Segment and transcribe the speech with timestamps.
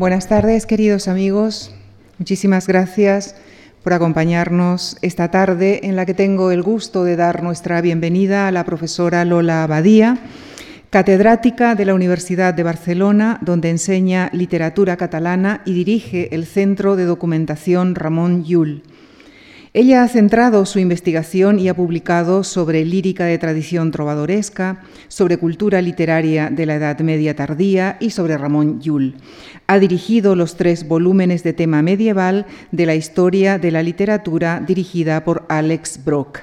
[0.00, 1.74] Buenas tardes, queridos amigos.
[2.18, 3.36] Muchísimas gracias
[3.84, 8.50] por acompañarnos esta tarde en la que tengo el gusto de dar nuestra bienvenida a
[8.50, 10.16] la profesora Lola Abadía,
[10.88, 17.04] catedrática de la Universidad de Barcelona, donde enseña literatura catalana y dirige el Centro de
[17.04, 18.82] Documentación Ramón Llull.
[19.72, 25.80] Ella ha centrado su investigación y ha publicado sobre lírica de tradición trovadoresca, sobre cultura
[25.80, 29.14] literaria de la Edad Media tardía y sobre Ramón Llull.
[29.68, 35.22] Ha dirigido los tres volúmenes de tema medieval de la historia de la literatura dirigida
[35.22, 36.40] por Alex Brock.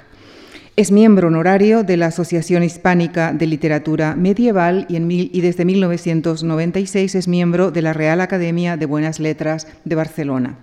[0.78, 4.96] Es miembro honorario de la Asociación Hispánica de Literatura Medieval y,
[5.38, 10.60] y, desde 1996 es miembro de la Real Academia de Buenas Letras de Barcelona.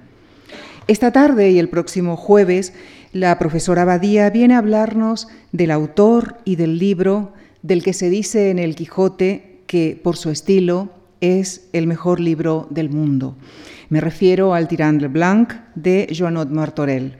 [0.86, 2.74] Esta tarde y el próximo jueves,
[3.14, 8.50] la profesora Badía viene a hablarnos del autor y del libro del que se dice
[8.50, 10.90] en el Quijote que, por su estilo,
[11.22, 13.34] es el mejor libro del mundo.
[13.88, 17.16] Me refiero al Tirant le Blanc de Joanot Martorell.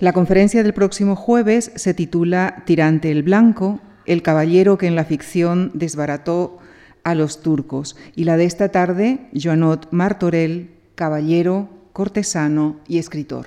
[0.00, 5.04] La conferencia del próximo jueves se titula Tirante el Blanco, el caballero que en la
[5.04, 6.60] ficción desbarató
[7.04, 13.46] a los turcos, y la de esta tarde, Joanot Martorell, caballero cortesano y escritor.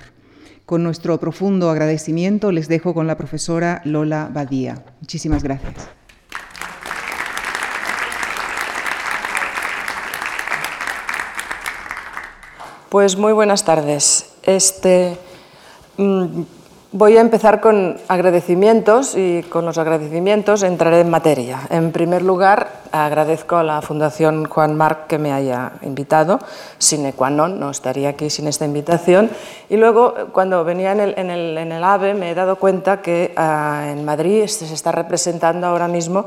[0.66, 4.84] Con nuestro profundo agradecimiento les dejo con la profesora Lola Badía.
[5.00, 5.72] Muchísimas gracias.
[12.88, 14.32] Pues muy buenas tardes.
[14.42, 15.16] Este,
[15.96, 16.42] mm,
[16.92, 21.60] Voy a empezar con agradecimientos y con los agradecimientos entraré en materia.
[21.70, 26.40] En primer lugar, agradezco a la Fundación Juan Marc que me haya invitado.
[26.78, 29.30] Sine qua non, no estaría aquí sin esta invitación.
[29.68, 33.00] Y luego, cuando venía en el, en el, en el AVE, me he dado cuenta
[33.00, 36.26] que uh, en Madrid se está representando ahora mismo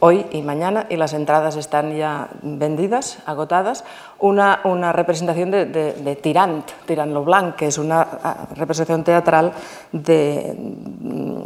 [0.00, 3.84] hoy y mañana, y las entradas están ya vendidas, agotadas,
[4.18, 8.06] una, representación de, Tirant, Tirant lo Blanc, que es una
[8.54, 9.52] representación teatral
[9.92, 11.42] mm,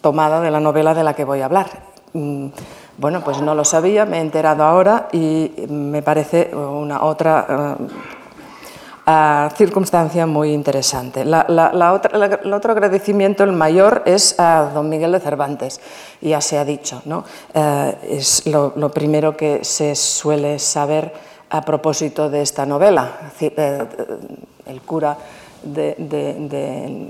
[0.00, 1.66] tomada de la novela de la que voy a hablar.
[2.12, 2.46] Mm,
[2.96, 7.86] bueno, pues no lo sabía, me he enterado ahora y me parece una otra uh,
[9.56, 11.24] circunstancia muy interesante.
[11.24, 15.80] La, la, la otra, el otro agradecimiento, el mayor, es a don Miguel de Cervantes,
[16.20, 17.24] ya se ha dicho, ¿no?
[17.52, 21.12] Eh, es lo, lo, primero que se suele saber
[21.50, 23.30] a propósito de esta novela.
[23.40, 23.86] Eh,
[24.66, 25.16] el cura
[25.62, 27.08] de, de, de,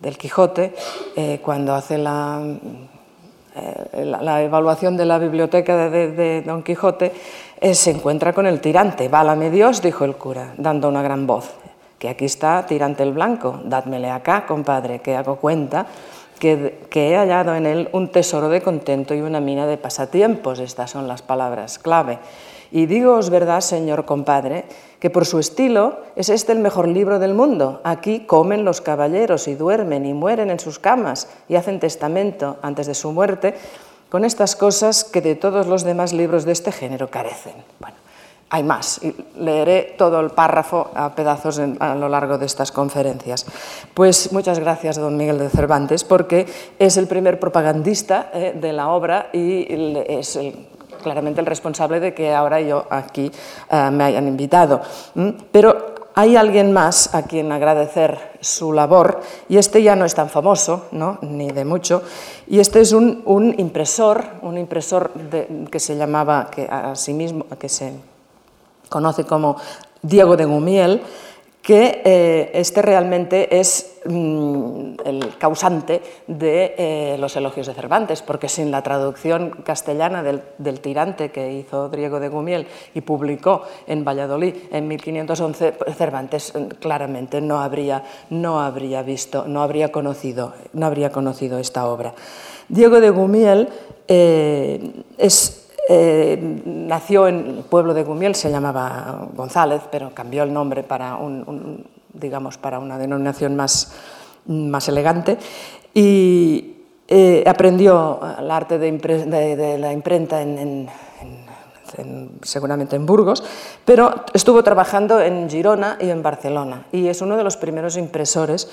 [0.00, 0.74] del Quijote,
[1.16, 2.40] eh, cuando hace la,
[3.56, 7.12] eh, la, evaluación de la biblioteca de Don Quijote, eh,
[7.72, 9.08] se encuentra con el tirante.
[9.08, 11.54] Válame Dios, dijo el cura, dando una gran voz,
[11.98, 15.86] que aquí está tirante el blanco, dádmele acá, compadre, que hago cuenta
[16.38, 20.58] que, que, he hallado en él un tesoro de contento y una mina de pasatiempos.
[20.58, 22.18] Estas son las palabras clave.
[22.72, 24.64] Y digoos verdad, señor compadre,
[24.98, 27.80] que por su estilo es este el mejor libro del mundo.
[27.84, 32.86] Aquí comen los caballeros y duermen y mueren en sus camas y hacen testamento antes
[32.86, 33.54] de su muerte
[34.08, 37.54] con estas cosas que de todos los demás libros de este género carecen.
[37.80, 37.96] Bueno,
[38.48, 43.44] hay más, y leeré todo el párrafo a pedazos a lo largo de estas conferencias.
[43.92, 46.46] Pues muchas gracias, don Miguel de Cervantes, porque
[46.78, 49.66] es el primer propagandista eh, de la obra y
[50.08, 50.38] es
[51.02, 53.30] claramente el responsable de que ahora yo aquí
[53.70, 54.80] uh, me hayan invitado.
[55.14, 55.30] ¿Mm?
[55.50, 60.30] Pero hay alguien más a quien agradecer su labor, y este ya no es tan
[60.30, 61.18] famoso, ¿no?
[61.20, 62.02] ni de mucho,
[62.46, 65.10] y este es un, impresor, un impresor
[65.70, 67.92] que se llamaba, que a sí mismo, que se
[68.88, 69.58] conoce como
[70.00, 71.02] Diego de Gumiel,
[71.66, 78.48] que eh, este realmente es mm, el causante de eh, los elogios de Cervantes, porque
[78.48, 84.54] sin la traducción castellana del, tirante que hizo Diego de Gumiel y publicó en Valladolid
[84.70, 90.86] en 1511, pues Cervantes mm, claramente no habría, no habría visto, no habría conocido, no
[90.86, 92.14] habría conocido esta obra.
[92.68, 93.68] Diego de Gumiel
[94.06, 100.52] eh, es eh, nació en el pueblo de Gumiel, se llamaba González, pero cambió el
[100.52, 103.92] nombre para, un, un, digamos, para una denominación más,
[104.46, 105.38] más elegante.
[105.94, 106.74] Y
[107.08, 110.88] eh, aprendió el arte de, de, de la imprenta en, en
[111.96, 113.42] en, seguramente en Burgos,
[113.84, 118.68] pero estuvo trabajando en Girona y en Barcelona y es uno de los primeros impresores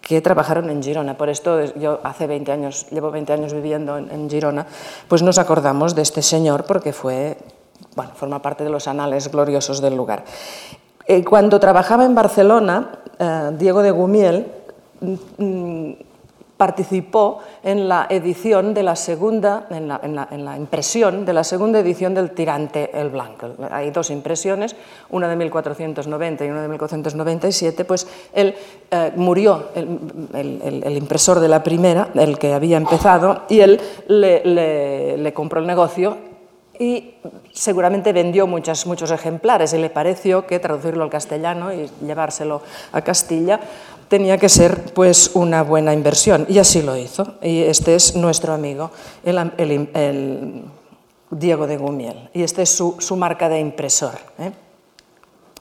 [0.00, 1.16] que trabajaron en Girona.
[1.16, 4.66] Por esto yo hace 20 años, llevo 20 años viviendo en, en Girona,
[5.08, 7.36] pues nos acordamos de este señor porque fue,
[7.94, 10.24] bueno, forma parte de los anales gloriosos del lugar.
[11.08, 14.46] Eh, cuando trabajaba en Barcelona, eh, Diego de Gumiel
[15.38, 15.92] mm,
[16.56, 22.30] participó en la edición de la segunda, en la, impresión de la segunda edición del
[22.30, 23.50] Tirante el Blanco.
[23.70, 24.74] Hay dos impresiones,
[25.10, 28.54] una de 1490 y una de 1497, pues él
[28.90, 35.60] eh, murió, el, impresor de la primera, el que había empezado, y él le, compró
[35.60, 36.16] el negocio
[36.78, 37.14] y
[37.52, 42.62] seguramente vendió muchos ejemplares y le pareció que traducirlo al castellano y llevárselo
[42.92, 43.60] a Castilla
[44.08, 47.34] tenía que ser pues una buena inversión y así lo hizo.
[47.42, 48.90] Y este es nuestro amigo,
[49.24, 50.64] el,
[51.30, 54.14] Diego de Gumiel, y este es su, marca de impresor.
[54.38, 54.52] ¿eh?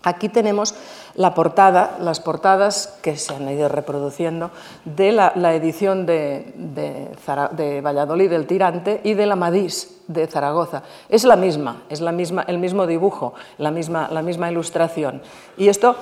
[0.04, 0.76] Aquí tenemos
[1.16, 4.52] la portada, las portadas que se han ido reproduciendo
[4.86, 10.84] de la, edición de, de, Valladolid del Tirante y de la Madís de Zaragoza.
[11.10, 15.24] Es la misma, es la misma, el mismo dibujo, la misma, la misma ilustración.
[15.58, 15.96] Y esto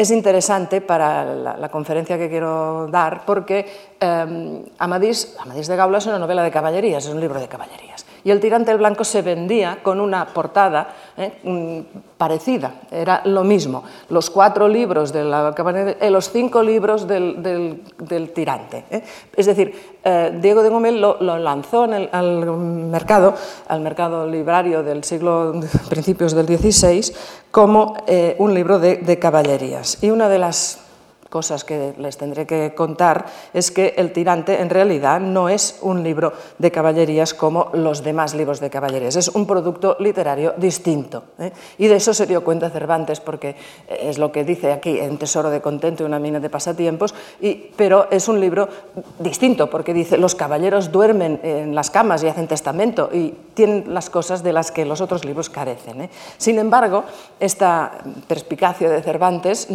[0.00, 3.66] es interesante para la, conferencia que quiero dar porque
[4.00, 8.06] eh, Amadís, Amadís de Gaula es una novela de caballerías, es un libro de caballerías
[8.24, 11.84] y el tirante el blanco se vendía con una portada eh,
[12.16, 13.82] parecida, era lo mismo.
[14.08, 15.54] Los cuatro libros de la
[16.00, 17.82] eh, los cinco libros del,
[18.34, 18.84] tirante.
[18.90, 19.02] Eh.
[19.34, 19.74] Es decir,
[20.40, 23.34] Diego de Gomel lo, lanzó en al mercado,
[23.68, 27.12] al mercado librario del siglo, principios del XVI,
[27.50, 27.96] como
[28.38, 30.02] un libro de caballerías.
[30.02, 30.89] Y una de las
[31.30, 33.24] cosas que les tendré que contar
[33.54, 38.34] es que El tirante en realidad no es un libro de caballerías como los demás
[38.34, 41.22] libros de caballerías, es un producto literario distinto.
[41.38, 41.52] ¿eh?
[41.78, 43.56] Y de eso se dio cuenta Cervantes, porque
[43.88, 47.14] es lo que dice aquí en Tesoro de Contento y una mina de pasatiempos,
[47.76, 48.68] pero es un libro
[49.18, 54.10] distinto, porque dice, los caballeros duermen en las camas y hacen testamento y tienen las
[54.10, 56.02] cosas de las que los otros libros carecen.
[56.02, 56.10] ¿eh?
[56.38, 57.04] Sin embargo,
[57.38, 57.92] esta
[58.26, 59.68] perspicacia de Cervantes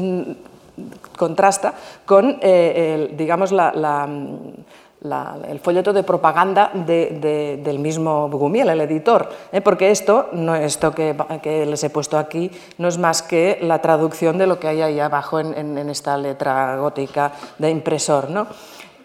[1.18, 1.74] contrasta
[2.06, 9.62] con eh, el, digamos, el folleto de propaganda del mismo Gumiel, el editor, ¿eh?
[9.62, 14.38] porque esto, no, esto que, les he puesto aquí no es más que la traducción
[14.38, 18.30] de lo que hay ahí abajo en, en esta letra gótica de impresor.
[18.30, 18.48] ¿no?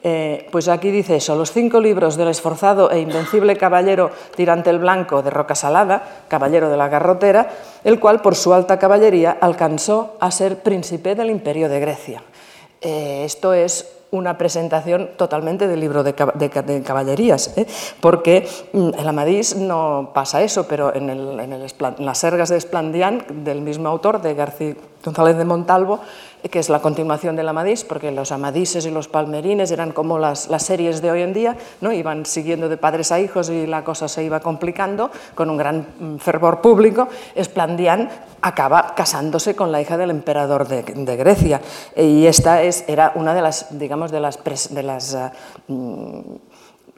[0.02, 4.79] Eh, pues aquí dice eso, los cinco libros del esforzado e invencible caballero tirante el
[4.79, 7.50] blanco de Roca Salada, caballero de la garrotera,
[7.85, 12.23] el cual por su alta caballería alcanzó a ser príncipe del imperio de Grecia.
[12.81, 17.67] Eh, esto es una presentación totalmente del libro de, caballerías, ¿eh?
[18.00, 21.67] porque mm, en Amadís no pasa eso, pero en, en,
[21.99, 24.75] las sergas de Esplandián, del mismo autor, de García
[25.05, 26.00] González de Montalvo,
[26.49, 30.49] que es la continuación del Amadís, porque los Amadises y los Palmerines eran como las,
[30.59, 31.93] series de hoy en día, ¿no?
[31.93, 35.87] iban siguiendo de padres a hijos y la cosa se iba complicando con un gran
[35.99, 37.09] mm, fervor público.
[37.35, 38.09] Esplandián
[38.41, 41.61] acaba casándose con la hija del emperador de, Grecia
[41.97, 44.39] y esta es, era una de las, digamos, de las,
[44.73, 45.33] de las ah,
[45.69, 46.21] mm,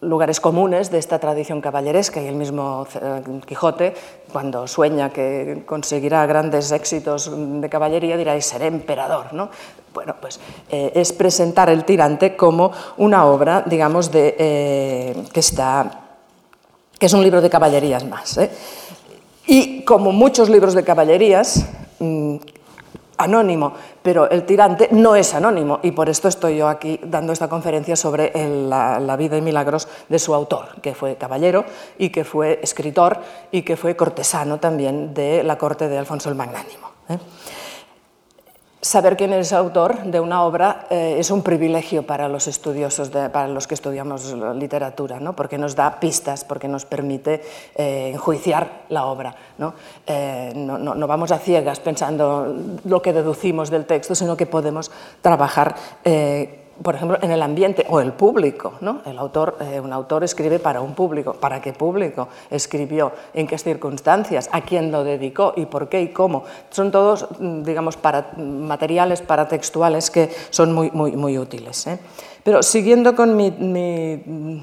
[0.02, 3.94] lugares comunes de esta tradición caballeresca y el mismo eh, Quijote,
[4.32, 9.32] cuando sueña que conseguirá grandes éxitos de caballería, dirá, y seré emperador.
[9.32, 9.49] ¿no?
[9.94, 10.40] Bueno, pues
[10.70, 16.19] eh, es presentar el tirante como una obra, digamos, de, eh, que, está,
[16.99, 18.38] que es un libro de caballerías más.
[19.46, 21.64] Y como muchos libros de caballerías,
[22.00, 22.37] mm,
[23.23, 23.73] anónimo,
[24.03, 27.97] pero el tirante no es anónimo y por esto estoy yo aquí dando esta conferencia
[27.97, 28.33] sobre
[28.69, 31.65] la, vida y milagros de su autor, que fue caballero
[31.99, 33.21] y que fue escritor
[33.51, 36.91] y que fue cortesano también de la corte de Alfonso el Magnánimo.
[37.09, 37.19] ¿eh?
[38.82, 43.47] Saber quién es autor de una obra eh, es un privilegio para los estudiosos, para
[43.47, 45.37] los que estudiamos literatura, ¿no?
[45.37, 47.42] porque nos da pistas, porque nos permite
[47.76, 49.37] eh, enjuiciar la obra.
[50.07, 50.78] Eh, ¿no?
[50.78, 54.90] no, vamos a ciegas pensando lo que deducimos del texto, sino que podemos
[55.23, 55.76] trabajar
[56.83, 58.75] por ejemplo, en el ambiente o el público.
[58.81, 59.03] ¿no?
[59.05, 61.35] El autor, eh, un autor escribe para un público.
[61.35, 63.12] ¿Para qué público escribió?
[63.35, 64.49] ¿En qué circunstancias?
[64.53, 65.53] ¿A quién lo dedicó?
[65.57, 66.45] ¿Y por qué y cómo?
[66.71, 71.87] Son todos, mm, digamos, para, materiales paratextuales que son muy, muy, muy útiles.
[71.87, 71.99] ¿eh?
[72.43, 74.62] Pero siguiendo con mi, mi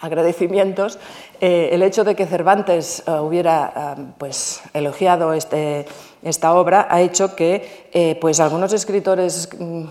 [0.00, 0.98] agradecimientos,
[1.40, 5.86] eh, el hecho de que Cervantes hubiera pues, elogiado este,
[6.24, 9.84] esta obra ha hecho que pues, algunos escritores mm,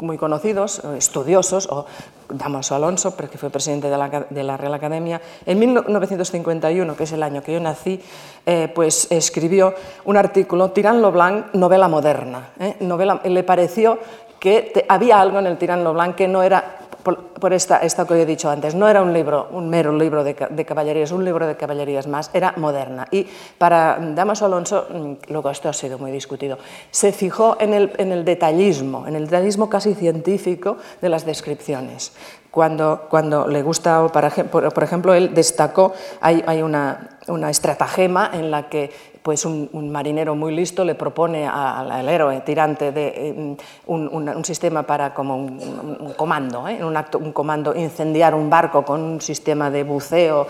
[0.00, 1.86] muy conocidos, estudiosos, o
[2.28, 7.42] Damaso Alonso, que fue presidente de la, Real Academia, en 1951, que es el año
[7.42, 8.00] que yo nací,
[8.46, 12.50] eh, pues escribió un artículo, Tirán Blanc, novela moderna.
[12.58, 12.76] ¿eh?
[13.24, 13.98] Le pareció
[14.38, 16.79] que había algo en el Tirán Blanc que no era
[17.16, 18.74] por, esta, esta, que he dicho antes.
[18.74, 22.30] No era un libro, un mero libro de, de, caballerías, un libro de caballerías más,
[22.32, 23.06] era moderna.
[23.10, 23.26] Y
[23.58, 26.58] para Damaso Alonso, mm, luego esto ha sido muy discutido,
[26.90, 32.12] se fijó en el, en el detallismo, en el detallismo casi científico de las descripciones.
[32.50, 38.50] Cuando, cuando le gusta, por, por ejemplo, él destacó, hay, hay una, una estratagema en
[38.50, 38.90] la que
[39.22, 45.12] pues un, marinero muy listo le propone al héroe tirante de eh, un, sistema para
[45.12, 46.82] como un, comando, ¿eh?
[46.82, 50.46] un, acto, un comando incendiar un barco con un sistema de buceo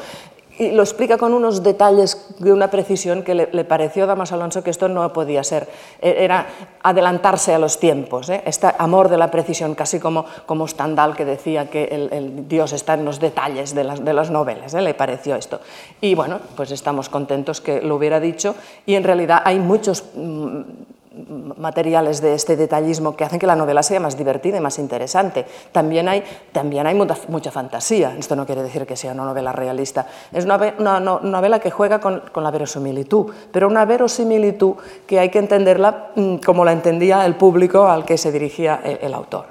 [0.60, 4.62] y lo explica con unos detalles de una precisión que le, pareció a Damas Alonso
[4.62, 5.66] que esto no podía ser,
[6.02, 6.46] e, era
[6.82, 8.42] adelantarse a los tiempos, ¿eh?
[8.44, 12.92] este amor de la precisión, casi como, como Stendhal que decía que el, Dios está
[12.92, 14.82] en los detalles de las, de las novelas, ¿eh?
[14.82, 15.60] le pareció esto.
[16.02, 20.04] Y bueno, pues estamos contentos que lo hubiera dicho y en realidad hay muchos...
[20.14, 20.60] Mm,
[21.56, 25.44] materiales de este detallismo que hacen que la novela sea más divertida y más interesante.
[25.72, 30.06] También hay, también hay mucha, fantasía, esto no quiere decir que sea una novela realista,
[30.32, 34.74] es una, una, novela que juega con, con, la verosimilitud, pero una verosimilitud
[35.06, 39.12] que hay que entenderla mm, como la entendía el público al que se dirigía el
[39.14, 39.46] autor.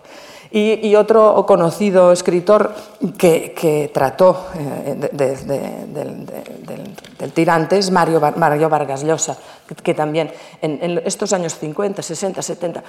[0.51, 2.73] Y, otro conocido escritor
[3.17, 9.37] que, trató eh, del, tirante es Mario, Mario Vargas Llosa,
[9.83, 12.83] que, también en, estos años 50, 60, 70,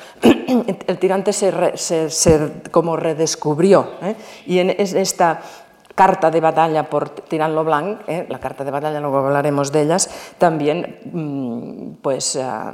[0.87, 1.53] el tirante se,
[2.71, 3.91] como redescubrió.
[4.03, 4.17] ¿eh?
[4.47, 5.43] Y en esta
[5.95, 8.25] carta de batalla por Tirán Blanc, ¿eh?
[8.31, 12.73] la carta de batalla, luego hablaremos de ellas, también mm, pues, ah,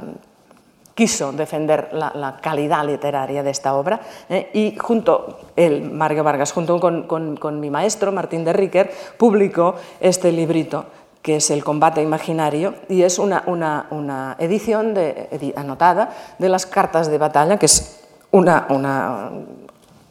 [0.97, 6.79] quiso defender la, calidad literaria de esta obra eh, y junto, el Mario Vargas, junto
[6.79, 10.85] con, mi maestro Martín de Riquer, publicó este librito
[11.21, 17.11] que es El combate imaginario, y es una, una, edición de, anotada de las cartas
[17.11, 17.99] de batalla, que es
[18.31, 19.31] una, una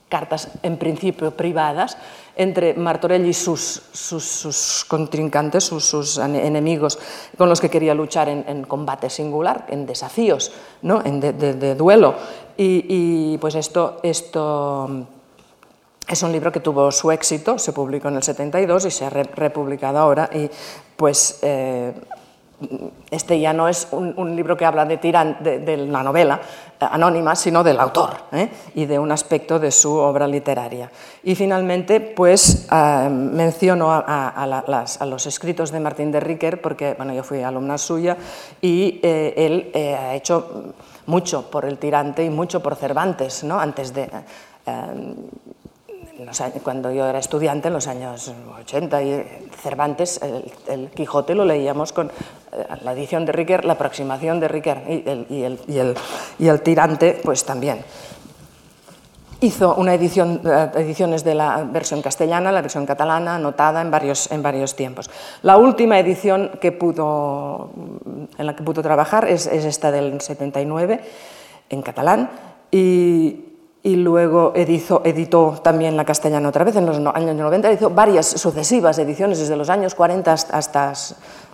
[0.09, 1.97] cartas en principio privadas,
[2.37, 6.99] entre Martorell y sus, sus, contrincantes, sus, enemigos
[7.37, 10.53] con los que quería luchar en, combate singular, en desafíos,
[10.83, 11.03] ¿no?
[11.05, 12.15] en de, duelo.
[12.57, 15.07] Y, pues esto, esto
[16.07, 19.11] es un libro que tuvo su éxito, se publicó en el 72 y se ha
[19.11, 20.29] republicado ahora.
[20.33, 20.51] Y
[20.97, 21.93] pues eh,
[23.11, 26.41] este ya no es un, libro que habla de, tiran, de, la novela
[26.81, 28.49] eh, anónima, sino del autor ¿eh?
[28.75, 30.91] y de un aspecto de su obra literaria.
[31.23, 34.65] Y finalmente, pues eh, menciono a,
[35.07, 38.17] los escritos de Martín de Riquer, porque bueno, yo fui alumna suya
[38.61, 40.75] y él ha hecho
[41.07, 43.61] mucho por el tirante y mucho por Cervantes, ¿no?
[43.61, 44.09] antes de
[46.63, 50.21] cuando yo era estudiante, en los años 80, y Cervantes,
[50.69, 52.11] el, Quijote lo leíamos con eh,
[52.83, 55.95] la edición de Riquer, la aproximación de Riquer y el, y el, y el,
[56.39, 57.85] y el tirante, pues también.
[59.41, 64.31] Hizo una edición, eh, ediciones de la versión castellana, la versión catalana, anotada en varios,
[64.33, 65.11] en varios tiempos.
[65.43, 67.71] La última edición que pudo,
[68.39, 71.01] en la que pudo trabajar es, es esta del 79,
[71.69, 72.31] en catalán,
[72.71, 73.46] y,
[73.87, 78.99] y luego editó, también la castellana otra vez en los años 90, hizo varias sucesivas
[78.99, 80.93] ediciones desde los años 40 hasta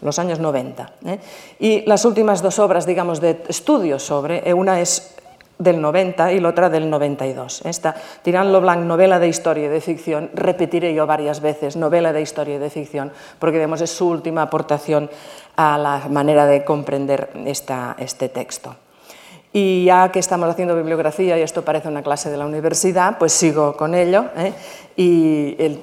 [0.00, 0.92] los años 90.
[1.04, 1.18] ¿eh?
[1.58, 5.14] Y las últimas dos obras, digamos, de estudios sobre, eh, una es
[5.58, 7.66] del 90 y la otra del 92.
[7.66, 12.22] Esta, Tirán Blanc, novela de historia y de ficción, repetiré yo varias veces, novela de
[12.22, 15.10] historia y de ficción, porque digamos, es su última aportación
[15.56, 18.74] a la manera de comprender esta, este texto.
[19.54, 23.32] Y ya que estamos haciendo bibliografía y esto parece una clase de la universidad, pues
[23.32, 24.26] sigo con ello.
[24.34, 24.54] ¿eh?
[24.96, 25.78] Y el,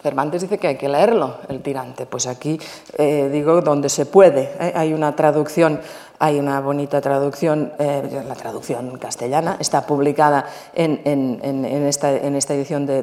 [0.00, 2.06] Cervantes dice que hay que leerlo, el tirante.
[2.06, 2.60] Pues aquí
[2.98, 4.52] eh, digo donde se puede.
[4.60, 4.72] ¿eh?
[4.76, 5.80] Hay una traducción,
[6.20, 12.86] hay una bonita traducción, la traducción castellana, está publicada en, en, en, esta, esta, edición
[12.86, 13.02] de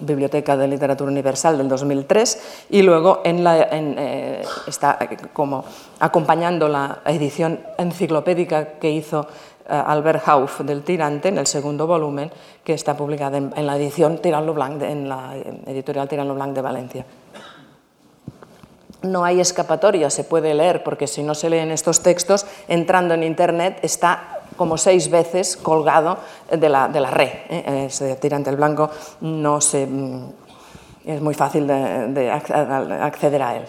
[0.00, 4.98] Biblioteca de Literatura Universal del 2003 y luego eh, está
[5.32, 5.64] como
[5.98, 9.26] acompañando la edición enciclopédica que hizo
[9.68, 12.30] eh, Albert Hauff del Tirante en el segundo volumen
[12.64, 17.06] que está publicada en, la edición Tirano Blanc, en la editorial Tirano Blanc de Valencia.
[19.02, 23.22] No hay escapatoria, se puede leer, porque si no se leen estos textos, entrando en
[23.22, 26.18] Internet está como seis veces colgado
[26.52, 27.30] de la, de la red.
[27.48, 28.18] ¿eh?
[28.20, 28.90] Tirante blanco
[29.22, 30.28] no se, mm,
[31.06, 33.62] es muy fácil de, acceder a él.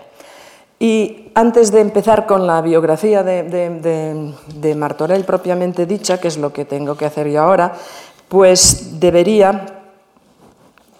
[0.79, 6.65] Y antes de empezar con la biografía de, Martorell propiamente dicha, que es lo que
[6.65, 7.71] tengo que hacer yo ahora,
[8.27, 9.65] pues debería,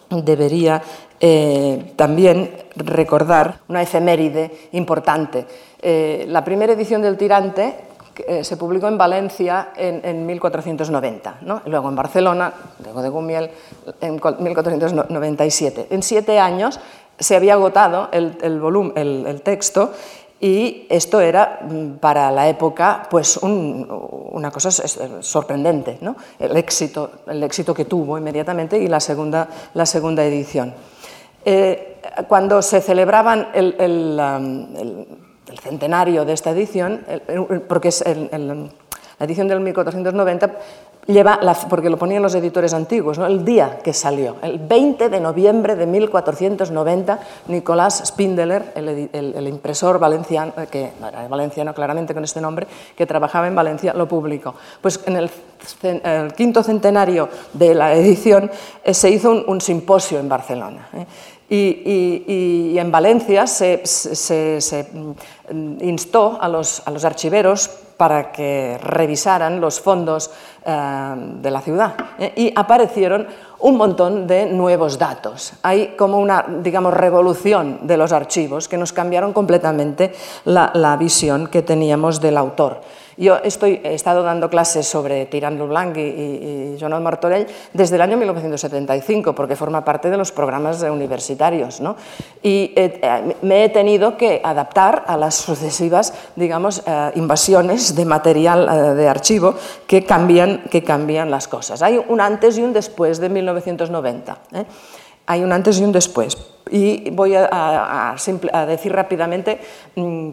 [0.08, 0.80] debería
[1.20, 5.44] eh, también recordar una efeméride importante.
[5.82, 11.96] Eh, la primera edición del Tirante que se publicó en Valencia en, 1490, luego en
[11.96, 12.52] Barcelona,
[12.82, 13.50] luego de Gumiel,
[14.00, 15.86] en 1497.
[15.90, 16.80] En siete años
[17.18, 19.92] se había agotado el, volumen, el, texto
[20.40, 24.70] y esto era mm, para la época pues una cosa
[25.20, 26.16] sorprendente, ¿no?
[26.38, 30.74] el, éxito, el éxito que tuvo inmediatamente y la segunda, la segunda edición.
[31.44, 35.06] Eh, cuando se celebraban el, el,
[35.58, 37.04] centenario de esta edición,
[37.68, 38.68] porque es la
[39.20, 40.50] edición del 1490,
[41.06, 43.26] lleva, porque lo ponían los editores antiguos, ¿no?
[43.26, 47.18] el día que salió, el 20 de noviembre de 1490,
[47.48, 50.92] Nicolás Spindeler, el, impresor valenciano, que
[51.28, 52.66] valenciano claramente con este nombre,
[52.96, 54.54] que trabajaba en Valencia, lo publicó.
[54.80, 55.30] Pues en el,
[56.34, 58.50] quinto centenario de la edición
[58.82, 60.88] eh, se hizo un, simposio en Barcelona.
[60.92, 61.06] ¿eh?
[61.54, 63.82] Y, en Valencia se,
[65.80, 67.68] instó a los, a los archiveros
[67.98, 70.30] para que revisaran los fondos
[70.64, 72.32] eh, de la ciudad ¿eh?
[72.36, 73.26] y aparecieron
[73.60, 75.52] un montón de nuevos datos.
[75.62, 80.14] Hay como una, digamos, revolución de los archivos que nos cambiaron completamente
[80.46, 82.80] la visión que teníamos del autor.
[83.16, 88.02] Yo estoy, he estado dando clases sobre Tirant Leblanc y, y, Joan Martorell desde el
[88.02, 91.80] año 1975, porque forma parte de los programas universitarios.
[91.80, 91.96] ¿no?
[92.42, 98.68] Y eh, me he tenido que adaptar a las sucesivas digamos, eh, invasiones de material
[98.68, 99.54] eh, de archivo
[99.86, 101.82] que cambian, que cambian las cosas.
[101.82, 104.38] Hay un antes y un después de 1990.
[105.26, 106.36] Hay un antes y un después.
[106.70, 108.14] Y voy a,
[108.66, 109.60] decir rápidamente
[109.94, 110.30] mm,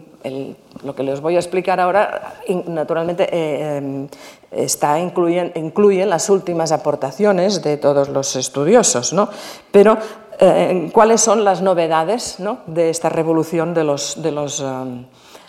[0.84, 2.34] lo que les voy a explicar ahora,
[2.66, 4.08] naturalmente eh, em,
[4.50, 9.28] está, incluye, las últimas aportaciones de todos los estudiosos, ¿no?
[9.70, 9.98] pero
[10.38, 15.04] eh, cuáles son las novedades de esta revolución de los, de los, em,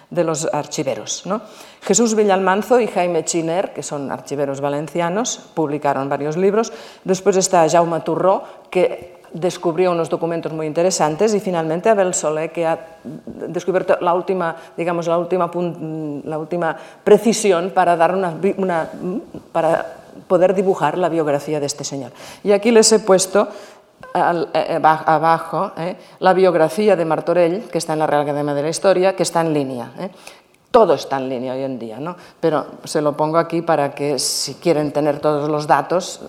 [0.10, 1.26] de los archiveros.
[1.26, 1.42] ¿no?
[1.84, 6.74] Jesús Villalmanzo y Jaime Chiner, que son archiveros valencianos, publicaron varios libros.
[7.06, 12.66] Después está Jaume Turró, que descubrió unos documentos muy interesantes y finalmente Abel Solé, que
[12.66, 15.50] ha descubierto la última, digamos, la última,
[16.24, 18.90] la última precisión para, dar una,
[19.52, 19.96] para
[20.28, 22.12] poder dibujar la biografía de este señor.
[22.44, 23.48] Y aquí les he puesto
[24.14, 28.70] eh, abajo eh, la biografía de Martorell, que está en la Real Academia de la
[28.70, 29.92] Historia, que está en línea.
[30.00, 30.10] Eh.
[30.70, 32.16] Todo está en línea hoy en día, ¿no?
[32.40, 36.22] pero se lo pongo aquí para que si quieren tener todos los datos,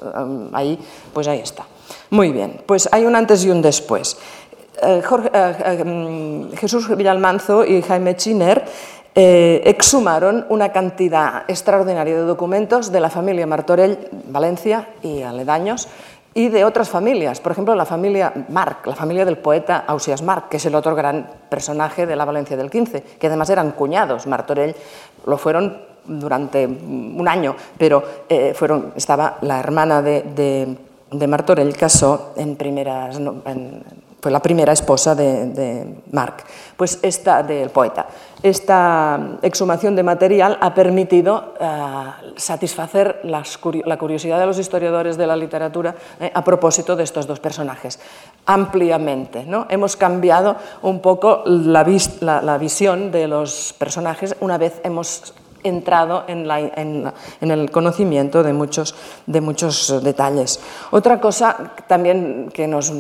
[0.53, 0.77] ahí,
[1.13, 1.65] pues ahí está.
[2.13, 4.19] Muy bien, pues hay un antes y un después.
[4.83, 8.63] Eh, eh, eh, mm, Jesús Villalmanzo y Jaime Chiner
[9.15, 15.89] exhumaron una cantidad extraordinaria de documentos de la familia Martorell, Valencia y aledaños,
[16.35, 20.51] y de otras familias, por ejemplo la familia Marc, la familia del poeta Ausias Marc,
[20.51, 24.27] que es el otro gran personaje de la Valencia del 15, que además eran cuñados,
[24.27, 24.77] Martorell
[25.25, 28.03] lo fueron durante un año, pero
[28.55, 30.77] fueron, estaba la hermana de
[31.27, 33.19] Martorell casó en primeras,
[34.23, 36.45] fue la primera esposa de, Marc,
[36.77, 38.07] pues esta del poeta.
[38.41, 41.67] Esta exhumación de material ha permitido eh,
[42.37, 47.41] satisfacer la curiosidad de los historiadores de la literatura eh, a propósito de estos dos
[47.41, 47.99] personajes,
[48.47, 49.45] ampliamente.
[49.45, 49.67] ¿no?
[49.69, 51.83] Hemos cambiado un poco la
[52.59, 58.95] visión de los personajes una vez hemos entrado en, el conocimiento de muchos,
[59.27, 60.61] de muchos detalles.
[60.91, 62.93] Otra cosa también que nos,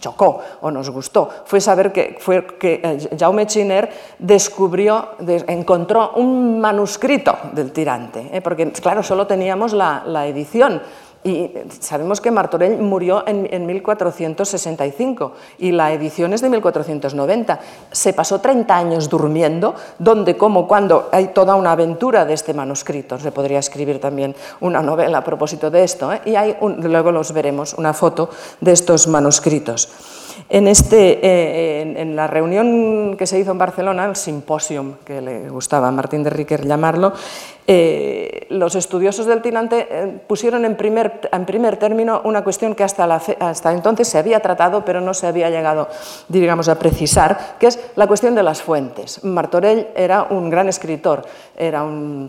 [0.00, 6.60] chocó o nos gustó fue saber que, fue que eh, Jaume Chiner descubrió, encontró un
[6.60, 8.40] manuscrito del tirante, ¿eh?
[8.40, 10.80] porque claro, solo teníamos la edición
[11.22, 17.60] y sabemos que Martorell murió en, 1465 y la edición es de 1490.
[17.90, 23.18] Se pasó 30 años durmiendo, donde, como, cuando hay toda una aventura de este manuscrito.
[23.18, 26.10] Se podría escribir también una novela a propósito de esto.
[26.10, 26.22] ¿eh?
[26.24, 28.30] Y hay luego los veremos, una foto
[28.60, 29.90] de estos manuscritos.
[30.52, 35.48] En, este, eh, en, la reunión que se hizo en Barcelona, el simposium que le
[35.48, 37.12] gustaba a Martín de Riquer llamarlo,
[37.68, 42.82] eh, los estudiosos del Tinante eh, pusieron en primer, en primer, término una cuestión que
[42.82, 45.88] hasta, hasta entonces se había tratado, pero no se había llegado
[46.26, 49.22] digamos, a precisar, que es la cuestión de las fuentes.
[49.22, 51.22] Martorell era un gran escritor,
[51.56, 52.28] era un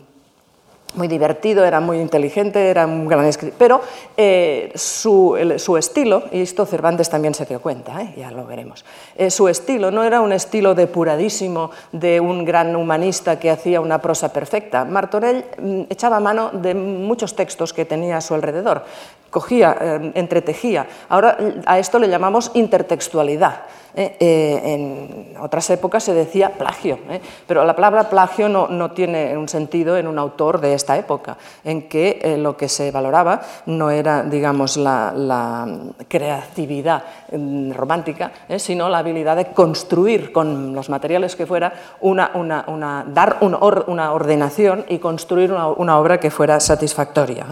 [0.94, 3.82] muy divertido, era muy inteligente, era un gran escritor, pero
[4.18, 5.36] eh, su,
[5.78, 8.14] estilo, y esto Cervantes también se dio cuenta, ¿eh?
[8.18, 8.84] ya lo veremos,
[9.16, 14.00] eh, su estilo no era un estilo depuradísimo de un gran humanista que hacía una
[14.02, 14.86] prosa perfecta.
[14.86, 18.84] Martorell mm, echaba mano de muchos textos que tenía a su alrededor,
[19.30, 20.88] cogía, entretejía.
[21.08, 23.62] Ahora a esto le llamamos intertextualidad
[23.96, 24.16] ¿eh?
[24.20, 27.22] Eh, en otras épocas se decía plagio, ¿eh?
[27.48, 31.88] pero la palabra plagio no, tiene un sentido en un autor de esta época, en
[31.88, 35.68] que lo que se valoraba no era, digamos, la,
[36.08, 42.66] creatividad mm, romántica, sino la habilidad de construir con los materiales que fuera, una, una,
[42.68, 47.46] una dar una ordenación y construir una, obra que fuera satisfactoria.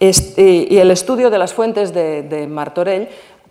[0.00, 3.08] Este, y el estudio de las fuentes de Martorell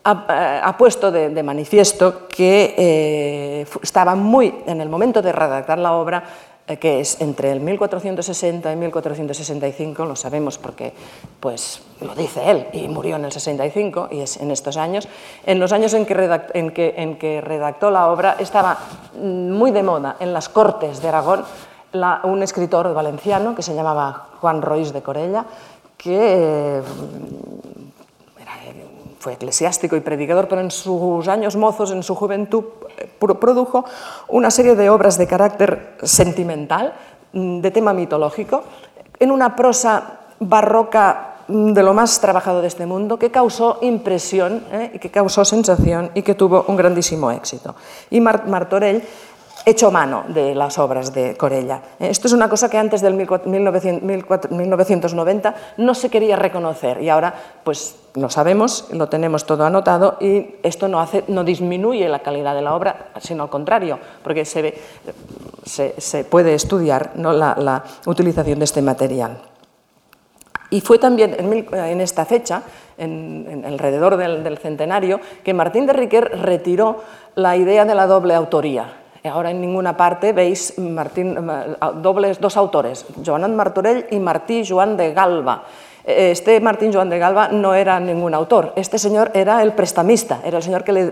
[0.09, 6.23] ha, puesto de, manifiesto que eh, estaba muy, en el momento de redactar la obra,
[6.65, 10.93] eh, que es entre el 1460 y 1465, lo sabemos porque
[11.39, 15.07] pues, lo dice él, y murió en el 65, y es en estos años,
[15.45, 18.77] en los años en que, en que, en que redactó la obra estaba
[19.21, 21.43] muy de moda en las Cortes de Aragón
[22.23, 25.45] un escritor valenciano que se llamaba Juan Roís de Corella,
[25.97, 26.81] que
[29.29, 32.63] eclesiástico y predicador, pero en sus años mozos, en su juventud,
[33.19, 33.85] produjo
[34.27, 36.93] una serie de obras de carácter sentimental,
[37.33, 38.63] mm, de tema mitológico,
[39.19, 44.63] en una prosa barroca mm, de lo más trabajado de este mundo, que causó impresión
[44.71, 47.75] eh, y que causó sensación y que tuvo un grandísimo éxito.
[48.09, 49.03] Y Martorell
[49.67, 51.81] hecho mano de las obras de Corella.
[51.99, 57.33] Eh, esto es una cosa que antes del 1990 no se quería reconocer y ahora
[57.65, 61.05] pues lo sabemos, lo tenemos todo anotado y esto no,
[61.43, 64.73] disminuye la calidad de la obra, sino al contrario, porque se,
[66.29, 69.37] puede estudiar la, utilización de este material.
[70.69, 72.63] Y fue también en, esta fecha,
[72.97, 77.03] en, alrededor del, del centenario, que Martín de Riquer retiró
[77.35, 78.93] la idea de la doble autoría.
[79.27, 81.35] Ahora en ninguna parte veis Martín,
[82.01, 85.63] dobles, dos autores, Joan Martorell y Martí Joan de Galva.
[86.07, 90.55] Este Martín Joan de Galva no era ningún autor, este señor era el prestamista, era
[90.55, 91.11] el señor que le...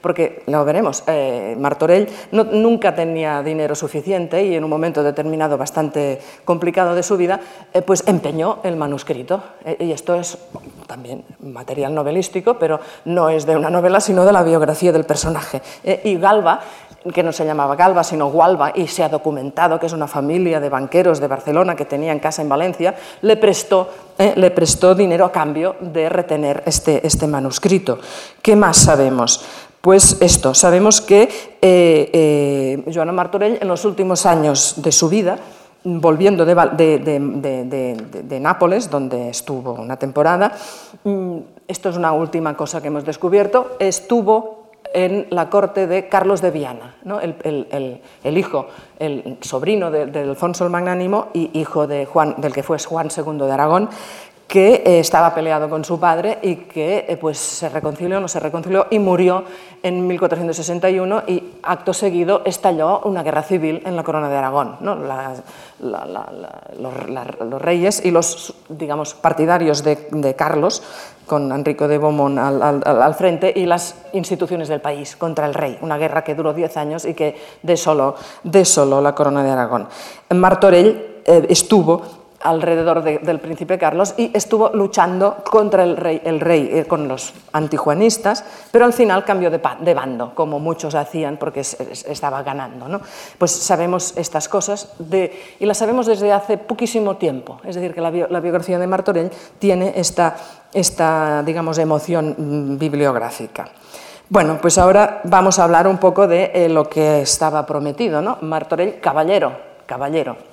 [0.00, 6.20] porque lo veremos, eh, Martorell nunca tenía dinero suficiente y en un momento determinado bastante
[6.44, 7.40] complicado de su vida,
[7.74, 9.42] eh, pues empeñó el manuscrito.
[9.64, 10.38] Eh, y esto es
[10.86, 15.60] también material novelístico, pero no es de una novela, sino de la biografía del personaje.
[16.04, 16.60] y Galva
[17.14, 20.60] que no se llamaba Galva, sino Gualba, y se ha documentado que es una familia
[20.60, 25.24] de banqueros de Barcelona que tenían casa en Valencia, le prestó, eh, le prestó dinero
[25.24, 27.98] a cambio de retener este, este manuscrito.
[28.42, 29.44] ¿Qué más sabemos?
[29.80, 35.38] Pues esto, sabemos que eh, eh, Joana Martorell en los últimos años de su vida,
[35.84, 36.54] volviendo de,
[37.00, 40.52] de, Nápoles, donde estuvo una temporada,
[41.02, 41.36] mm,
[41.66, 44.59] esto es una última cosa que hemos descubierto, estuvo
[44.92, 51.28] en la corte de Carlos de Viana, el, hijo, el sobrino de, Alfonso el Magnánimo
[51.32, 53.88] y hijo de Juan, del que fue Juan II de Aragón,
[54.50, 58.40] que eh, estaba peleado con su padre y que eh, pues, se reconcilió, no se
[58.40, 59.44] reconcilió y murió
[59.80, 64.76] en 1461 y acto seguido estalló una guerra civil en la corona de Aragón.
[65.80, 70.82] los, reyes y los digamos, partidarios de, Carlos,
[71.26, 75.78] con Enrico de Beaumont al, frente, y las instituciones del país contra el rey.
[75.80, 78.16] Una guerra que duró 10 años y que desoló,
[78.64, 79.86] solo la corona de Aragón.
[80.30, 86.70] Martorell eh, estuvo alrededor del príncipe Carlos y estuvo luchando contra el rey, el rey
[86.72, 92.42] eh, con los antijuanistas, pero al final cambió de, bando, como muchos hacían porque estaba
[92.42, 92.88] ganando.
[92.88, 93.00] ¿no?
[93.36, 98.00] Pues sabemos estas cosas de, y las sabemos desde hace poquísimo tiempo, es decir, que
[98.00, 100.36] la, biografía de Martorell tiene esta,
[100.72, 103.68] esta digamos, emoción mm, bibliográfica.
[104.30, 108.38] Bueno, pues ahora vamos a hablar un poco de eh, lo que estaba prometido, ¿no?
[108.40, 109.52] Martorell, caballero,
[109.86, 110.49] caballero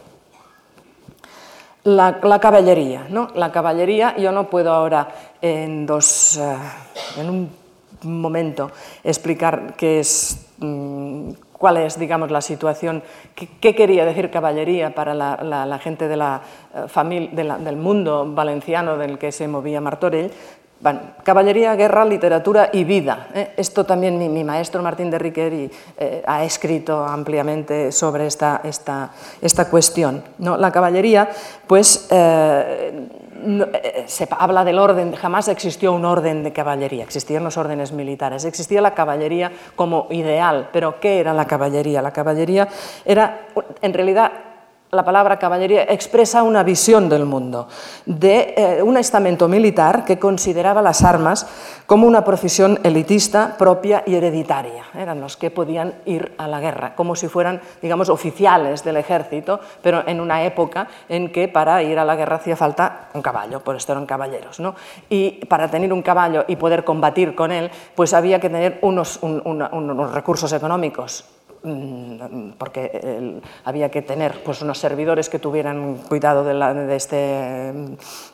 [1.88, 3.08] la, caballería.
[3.10, 3.30] ¿no?
[3.36, 5.08] La caballería, yo no puedo ahora
[5.42, 6.58] en, dos, eh,
[7.18, 7.50] en un
[8.04, 8.72] momento
[9.04, 13.02] explicar qué es, mm, cuál es digamos, la situación,
[13.36, 16.42] qué, quería decir caballería para la, gente de la,
[16.76, 20.32] eh, del mundo valenciano del que se movía Martorell,
[20.80, 23.30] bueno, caballería, guerra, literatura y vida.
[23.34, 23.54] ¿eh?
[23.58, 28.62] Esto también mi, maestro Martín de Riqueri eh, ha escrito ampliamente sobre esta,
[29.72, 30.24] cuestión.
[30.38, 30.56] ¿no?
[30.56, 31.30] La caballería,
[31.66, 33.08] pues, eh,
[34.06, 38.82] se habla del orden, jamás existió un orden de caballería, existían los órdenes militares, existía
[38.82, 42.02] la caballería como ideal, pero ¿qué era la caballería?
[42.02, 42.68] La caballería
[43.06, 43.48] era,
[43.82, 44.32] en realidad,
[44.98, 47.68] la palabra caballería expresa una visión del mundo,
[48.08, 51.46] de eh, un estamento militar que consideraba las armas
[51.86, 54.86] como una profesión elitista, propia y hereditaria.
[54.98, 59.60] Eran los que podían ir a la guerra, como si fueran, digamos, oficiales del ejército,
[59.84, 63.60] pero en una época en que para ir a la guerra hacía falta un caballo,
[63.60, 64.60] por esto eran caballeros.
[64.60, 64.74] ¿no?
[65.10, 69.20] Y para tener un caballo y poder combatir con él, pues había que tener unos,
[70.12, 71.37] recursos económicos
[72.58, 77.16] porque había que tener pues, unos servidores que tuvieran cuidado de, este,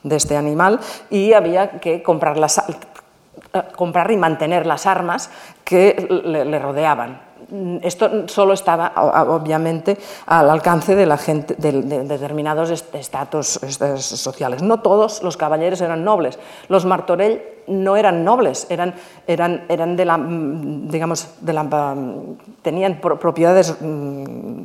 [0.03, 5.29] de este animal y había que comprar, las, eh, comprar y mantener las armas
[5.63, 7.21] que le rodeaban.
[7.49, 13.59] Mm, esto solo estaba, obviamente, al alcance de, la gente, de, determinados estatus
[13.99, 14.61] sociales.
[14.61, 16.39] No todos los caballeros eran nobles.
[16.69, 18.93] Los Martorell no eran nobles, eran,
[19.25, 23.75] eran, eran de la, mm, digamos, de la, mm, tenían propiedades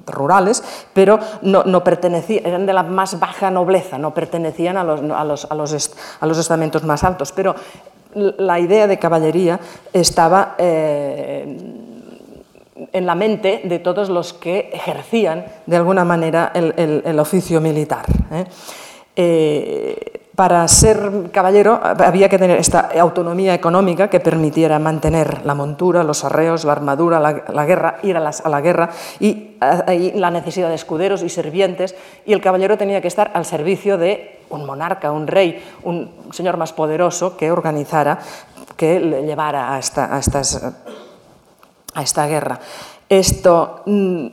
[0.06, 0.62] rurales,
[0.92, 5.24] pero no, no, pertenecían, eran de la más baja nobleza, no pertenecían a los, a
[5.24, 7.32] los, a los, a los estamentos más altos.
[7.32, 7.54] Pero
[8.14, 9.60] la idea de caballería
[9.92, 10.54] estaba...
[10.58, 11.84] Eh,
[12.92, 18.04] en la mente de todos los que ejercían de alguna manera el, oficio militar.
[18.30, 18.44] ¿eh?
[19.16, 26.04] Eh, para ser caballero había que tener esta autonomía económica que permitiera mantener la montura,
[26.04, 29.56] los arreos, la armadura, la, guerra, ir a, la guerra y
[30.14, 34.38] la necesidad de escuderos y servientes y el caballero tenía que estar al servicio de
[34.50, 38.20] un monarca, un rey, un señor más poderoso que organizara,
[38.76, 40.62] que le llevara a, a estas
[41.98, 42.60] a esta guerra.
[43.08, 44.26] Esto mm,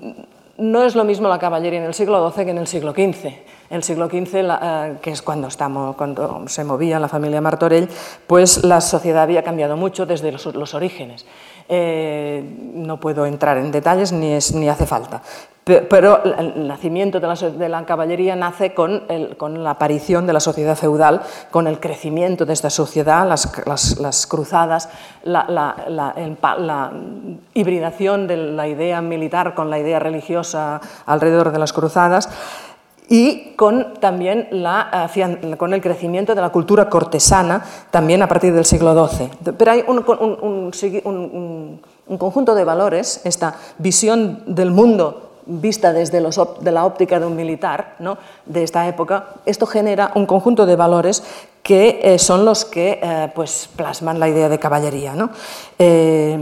[0.58, 3.26] no es lo mismo la caballería en el siglo XII que en el siglo XV.
[3.68, 7.90] En el siglo XV, eh, que es cuando, estamos, cuando se movía la familia Martorell,
[8.28, 11.26] pues la sociedad había cambiado mucho desde los orígenes.
[11.68, 12.44] Eh,
[12.76, 15.22] no puedo entrar en detalles ni, es, ni hace falta.
[15.66, 19.02] Pero el nacimiento de la, caballería nace con,
[19.64, 24.90] la aparición de la sociedad feudal, con el crecimiento de esta sociedad, las, cruzadas,
[25.24, 25.48] la,
[25.88, 26.92] la,
[27.56, 32.30] hibridación de la idea militar con la idea religiosa alrededor de las cruzadas
[33.08, 38.54] y con también la, eh, con el crecimiento de la cultura cortesana, también a partir
[38.54, 39.30] del siglo XII.
[39.58, 40.04] Pero hay un,
[42.08, 47.26] un conjunto de valores, esta visión del mundo vista desde los, de la óptica de
[47.26, 48.18] un militar ¿no?
[48.46, 51.24] de esta época, esto genera un conjunto de valores
[51.66, 55.16] que eh, son los que eh, pues, plasman la idea de caballería.
[55.16, 55.32] ¿no?
[55.80, 56.38] Eh,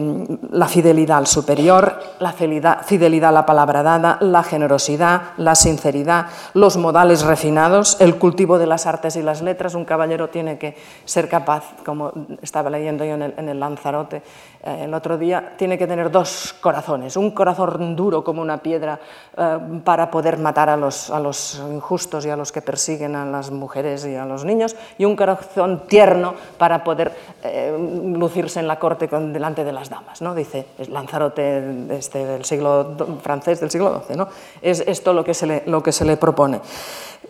[0.52, 6.76] la fidelidad al superior, la fidelidad a la palabra dada, la generosidad, la sinceridad, los
[6.76, 9.76] modales refinados, el cultivo de las artes y las letras.
[9.76, 14.24] Un caballero tiene que ser capaz, como estaba leyendo yo en el, Lanzarote
[14.62, 19.00] el otro día, tiene que tener dos corazones, un corazón duro como una piedra
[19.84, 23.52] para poder matar a los, a los injustos y a los que persiguen a las
[23.52, 27.12] mujeres y a los niños, y un un corazón tierno para poder
[27.44, 27.72] eh,
[28.18, 30.34] lucirse en la corte con, delante de las damas, ¿no?
[30.34, 34.18] dice Lanzarote este, del siglo francés del siglo XII.
[34.18, 34.28] ¿no?
[34.62, 36.60] Es esto lo que se le, lo que se le propone.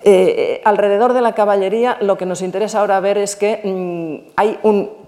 [0.02, 4.60] Eh, alrededor de la caballería lo que nos interesa ahora ver es que mm, hay
[4.64, 5.04] un,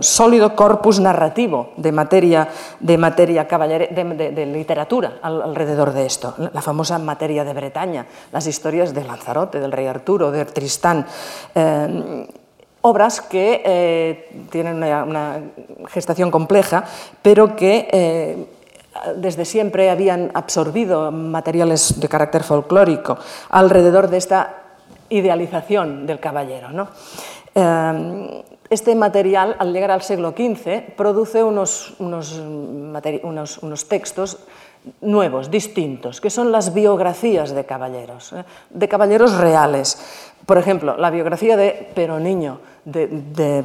[0.00, 6.32] sólido corpus narrativo de materia, de, materia de, literatura alrededor de esto.
[6.52, 11.04] La famosa materia de Bretaña, las historias de Lanzarote, del rey Arturo, de Tristán.
[11.56, 12.26] Eh,
[12.82, 15.40] obras que eh, tienen una,
[15.88, 16.84] gestación compleja,
[17.20, 18.46] pero que
[19.16, 23.18] desde siempre habían absorbido materiales de carácter folclórico
[23.50, 24.62] alrededor de esta
[25.08, 26.88] idealización del caballero.
[27.54, 31.94] Eh, este material, al llegar al siglo XV, produce unos,
[33.88, 34.38] textos
[35.00, 38.44] nuevos, distintos, que son las biografías de caballeros, ¿eh?
[38.70, 39.98] de caballeros reales.
[40.46, 43.64] Por ejemplo, la biografía de Peroniño, de, de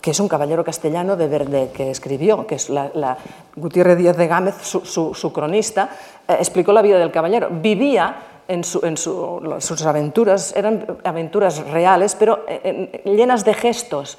[0.00, 3.18] que es un caballero castellano de Verde que escribió, que es la,
[3.56, 5.90] Gutiérrez Díaz de Gámez, su, cronista,
[6.26, 7.48] eh, explicó la vida del caballero.
[7.50, 14.18] Vivía en, sus aventuras, eran aventuras reales, pero eh, llenas de gestos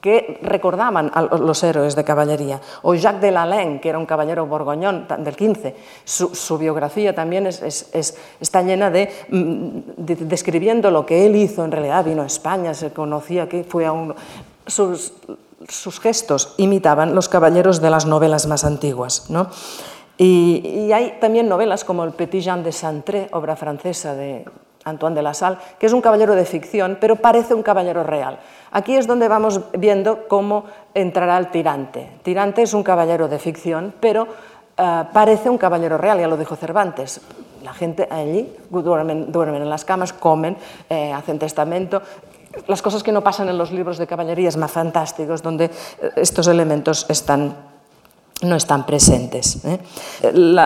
[0.00, 2.60] que recordaban a los héroes de caballería.
[2.82, 8.62] O Jacques de Lalain, que era un caballero borgoñón del 15, su, biografía también está
[8.62, 12.04] llena de, de, describiendo lo que él hizo en realidad.
[12.04, 14.14] Vino a España, se conocía que fue a un
[14.70, 15.12] sus,
[16.00, 19.28] gestos imitaban los caballeros de las novelas más antiguas.
[20.16, 24.44] Y, hay también novelas como El Petit Jean de Santré, obra francesa de
[24.84, 28.38] Antoine de la Salle, que es un caballero de ficción, pero parece un caballero real.
[28.70, 32.18] Aquí es donde vamos viendo cómo entrará el tirante.
[32.22, 34.26] Tirante es un caballero de ficción, pero
[34.76, 37.20] eh, parece un caballero real, ya lo dijo Cervantes
[37.62, 40.56] la gente allí duermen, duermen en las camas, comen,
[40.88, 42.02] eh, hacen testamento.
[42.66, 45.70] Las cosas que no pasan en los libros de caballería es más fantásticos, donde eh,
[46.16, 47.06] estos elementos
[48.42, 49.58] no están presentes.
[49.64, 49.78] ¿eh?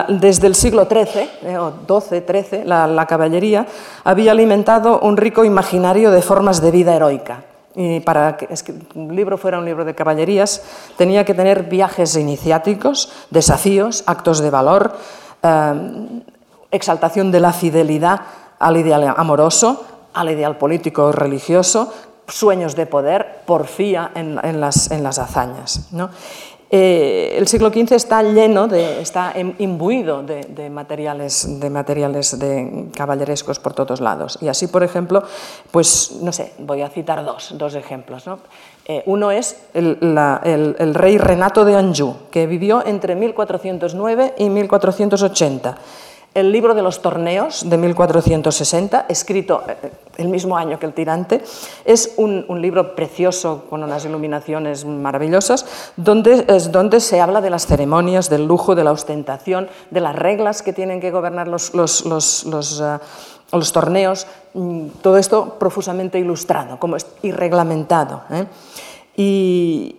[0.09, 3.67] desde el siglo XIII, o XII, la, caballería
[4.03, 7.43] había alimentado un rico imaginario de formas de vida heroica.
[7.75, 8.47] Y para que
[8.95, 10.63] un libro fuera un libro de caballerías,
[10.97, 14.95] tenía que tener viajes iniciáticos, desafíos, actos de valor,
[15.43, 16.21] eh,
[16.71, 18.21] exaltación de la fidelidad
[18.59, 19.83] al ideal amoroso,
[20.15, 21.93] al ideal político o religioso,
[22.27, 25.89] sueños de poder, porfía en, las, hazañas.
[26.71, 33.73] Eh, el siglo XV está lleno, está imbuido de, materiales, de materiales de caballerescos por
[33.73, 34.39] todos lados.
[34.41, 35.23] Y así, por ejemplo,
[35.71, 38.25] pues no sé, voy a citar dos, dos ejemplos.
[38.87, 39.99] Eh, uno es el,
[40.43, 45.77] el, rey Renato de Anjou, que vivió entre 1409 y 1480
[46.35, 51.41] el libro de los torneos de 1460, escrito eh, el mismo año que El tirante,
[51.85, 57.65] es un, libro precioso con unas iluminaciones maravillosas, donde, es donde se habla de las
[57.65, 62.05] ceremonias, del lujo, de la ostentación, de las reglas que tienen que gobernar los, los,
[62.05, 68.23] los, eh, torneos, mm, todo esto profusamente ilustrado como y reglamentado.
[68.29, 68.45] ¿eh?
[69.15, 69.95] Y,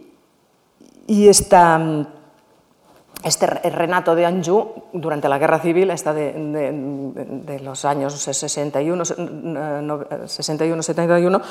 [1.07, 2.07] y esta
[3.27, 11.43] este Renato de Anjou, durante la guerra civil, esta de, los años 61, 61-71,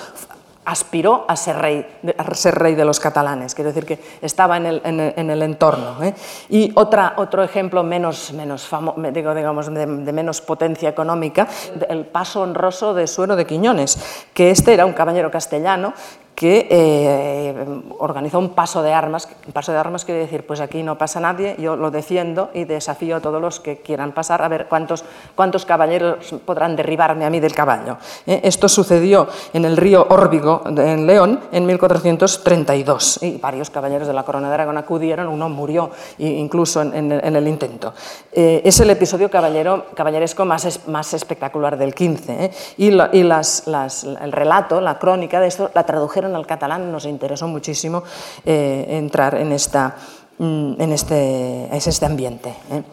[0.65, 1.85] aspiró a ser, rey,
[2.33, 6.03] ser rey de los catalanes, quiero decir que estaba en el, en el, entorno.
[6.03, 6.15] ¿eh?
[6.49, 8.67] Y otra, otro ejemplo menos, menos
[9.13, 11.47] digo, digamos, de, menos potencia económica,
[11.88, 15.93] el paso honroso de Suero de Quiñones, que este era un caballero castellano
[16.35, 17.65] que eh,
[17.97, 19.27] organizó un paso de armas.
[19.47, 22.65] Un paso de armas quiere decir, pues aquí no pasa nadie, yo lo defiendo y
[22.65, 27.29] desafío a todos los que quieran pasar a ver cuántos, cuántos caballeros podrán derribarme a
[27.29, 27.97] mí del caballo.
[28.27, 28.41] ¿eh?
[28.43, 34.23] Esto sucedió en el río Órbigo, en León, en 1432, y varios caballeros de la
[34.23, 37.93] corona de Aragón acudieron, uno murió incluso en, el intento.
[38.33, 44.03] Eh, es el episodio caballero, caballeresco más, más espectacular del 15, y, y las, las,
[44.03, 48.03] el relato, la crónica de esto, la tradujeron en el catalán, nos interesó muchísimo
[48.45, 49.95] eh, entrar en, esta,
[50.38, 52.49] mm, en este, este ambiente.
[52.71, 52.83] ¿eh?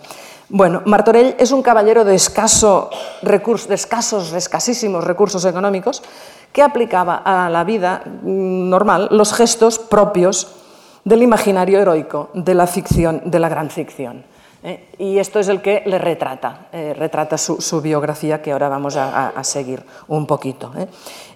[0.49, 2.91] Bueno, Martorell es un caballero de, escaso
[3.23, 6.03] recursos, de escasos, escasísimos recursos económicos
[6.53, 10.49] que aplicaba a la vida mm, normal los gestos propios
[11.05, 14.25] del imaginario heroico, de la ficción, de la gran ficción.
[14.63, 14.89] ¿eh?
[14.99, 19.83] Y esto es el que le retrata, retrata su, biografía que ahora vamos a, seguir
[20.07, 20.71] un poquito.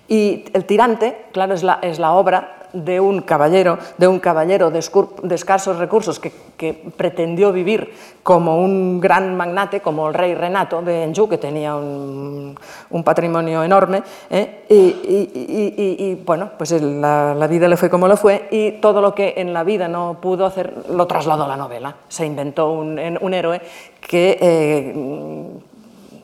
[0.09, 4.71] Y El tirante, claro, es la, es la obra de un caballero, de un caballero
[4.71, 6.33] de, escasos recursos que,
[6.97, 7.93] pretendió vivir
[8.23, 12.57] como un gran magnate, como el rey Renato de Anjou, que tenía un,
[13.05, 14.65] patrimonio enorme, ¿eh?
[14.69, 19.53] y, bueno, pues la, vida le fue como lo fue, y todo lo que en
[19.53, 21.95] la vida no pudo hacer lo trasladó a la novela.
[22.09, 23.61] Se inventó un, un héroe
[24.01, 24.39] que...
[24.41, 25.63] Eh,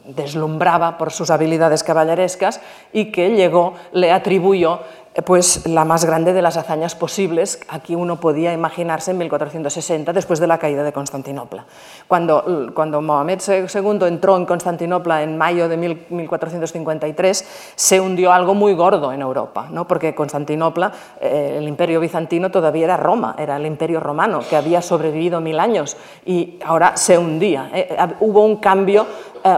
[0.05, 2.61] deslumbraba por sus habilidades caballerescas
[2.93, 4.81] y que llegó, le atribuyó
[5.21, 10.41] pues la más grande de las hazañas posibles, aquí uno podía imaginarse en 1460, después
[10.41, 11.67] de la caída de Constantinopla.
[12.09, 18.73] Cuando, cuando Mohamed II entró en Constantinopla en mayo de 1453, se hundió algo muy
[18.73, 19.87] gordo en Europa, ¿no?
[19.87, 24.81] porque Constantinopla, eh, el imperio bizantino todavía era Roma, era el imperio romano, que había
[24.81, 27.71] sobrevivido mil años y ahora se hundía.
[27.75, 29.07] Eh, eh, hubo un cambio,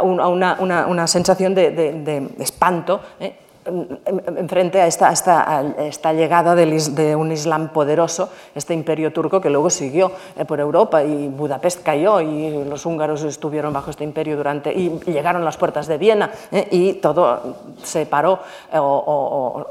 [0.03, 3.03] una, una, sensación de, de espanto
[4.49, 10.45] frente a esta, llegada de un Islam poderoso, este imperio turco que luego siguió eh,
[10.45, 15.45] por Europa y Budapest cayó y los húngaros estuvieron bajo este imperio durante y llegaron
[15.45, 18.41] las puertas de Viena eh, y todo se paró
[18.73, 19.67] eh, o,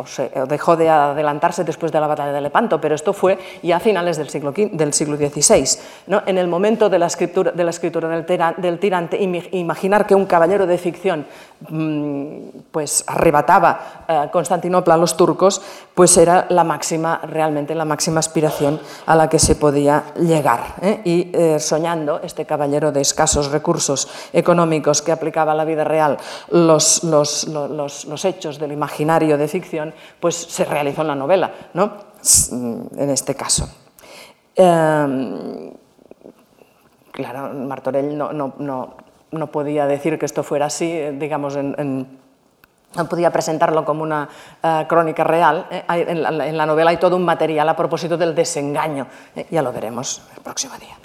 [0.48, 4.18] dejó de adelantarse después de la batalla de Lepanto, pero esto fue ya a finales
[4.18, 5.80] del siglo, del XVI.
[6.26, 8.26] En el momento de la escritura, de la escritura del,
[8.58, 9.18] del tirante,
[9.52, 11.26] imaginar que un caballero de ficción
[11.70, 12.38] mm,
[12.72, 15.62] pues arrebataba eh, Constantinopla a los turcos,
[15.94, 20.76] pues era la máxima, realmente la máxima aspiración a la que se podía llegar.
[20.82, 21.02] ¿eh?
[21.04, 26.18] Y eh, soñando, este caballero de escasos recursos económicos que aplicaba a la vida real
[26.50, 32.14] los, los, los, hechos del imaginario de ficción, pues se realizó en la novela, ¿no?
[32.98, 33.70] en este caso.
[34.56, 35.72] Em,
[37.12, 38.96] claro, Martorell no, no, no,
[39.32, 42.23] no, podía decir que esto fuera así, digamos, en
[43.10, 44.28] podía presentarlo como una
[44.62, 45.68] eh, crónica real.
[45.70, 49.08] Eh, en, la, novela hay todo un material a propósito del desengaño.
[49.36, 50.96] Eh, ya lo veremos el próximo día.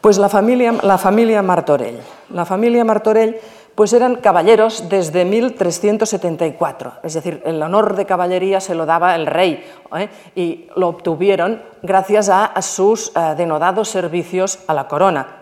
[0.00, 2.00] Pues la familia, la familia Martorell.
[2.30, 3.38] La familia Martorell
[3.74, 9.26] pues eran caballeros desde 1374, es decir, el honor de caballería se lo daba el
[9.26, 9.64] rey
[9.96, 10.08] ¿eh?
[10.34, 15.38] y lo obtuvieron gracias a, sus eh, denodados servicios a la corona.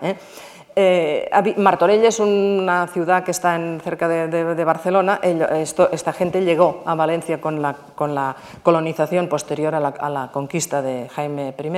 [0.78, 1.54] ¿Eh?
[1.56, 5.20] Martorell es una ciudad que está en, cerca de, Barcelona.
[5.22, 11.68] esta gente llegó a Valencia con la, colonización posterior a la conquista de Jaime I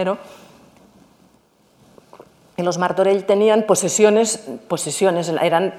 [2.62, 5.74] los Martorell tenían posesiones, posesiones, eran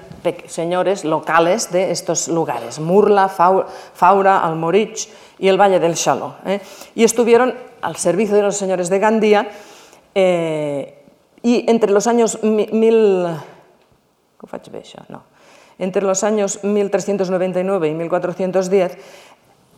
[0.46, 5.08] señores locales de estos lugares, Murla, Faura, Almorich
[5.38, 6.36] y el Valle del Xaló.
[6.46, 6.60] ¿eh?
[6.94, 9.48] Y estuvieron al servicio de los señores de Gandía
[10.14, 11.01] eh,
[11.42, 13.26] y entre los años mil,
[15.08, 15.22] no,
[15.78, 18.98] entre los años 1399 y 1410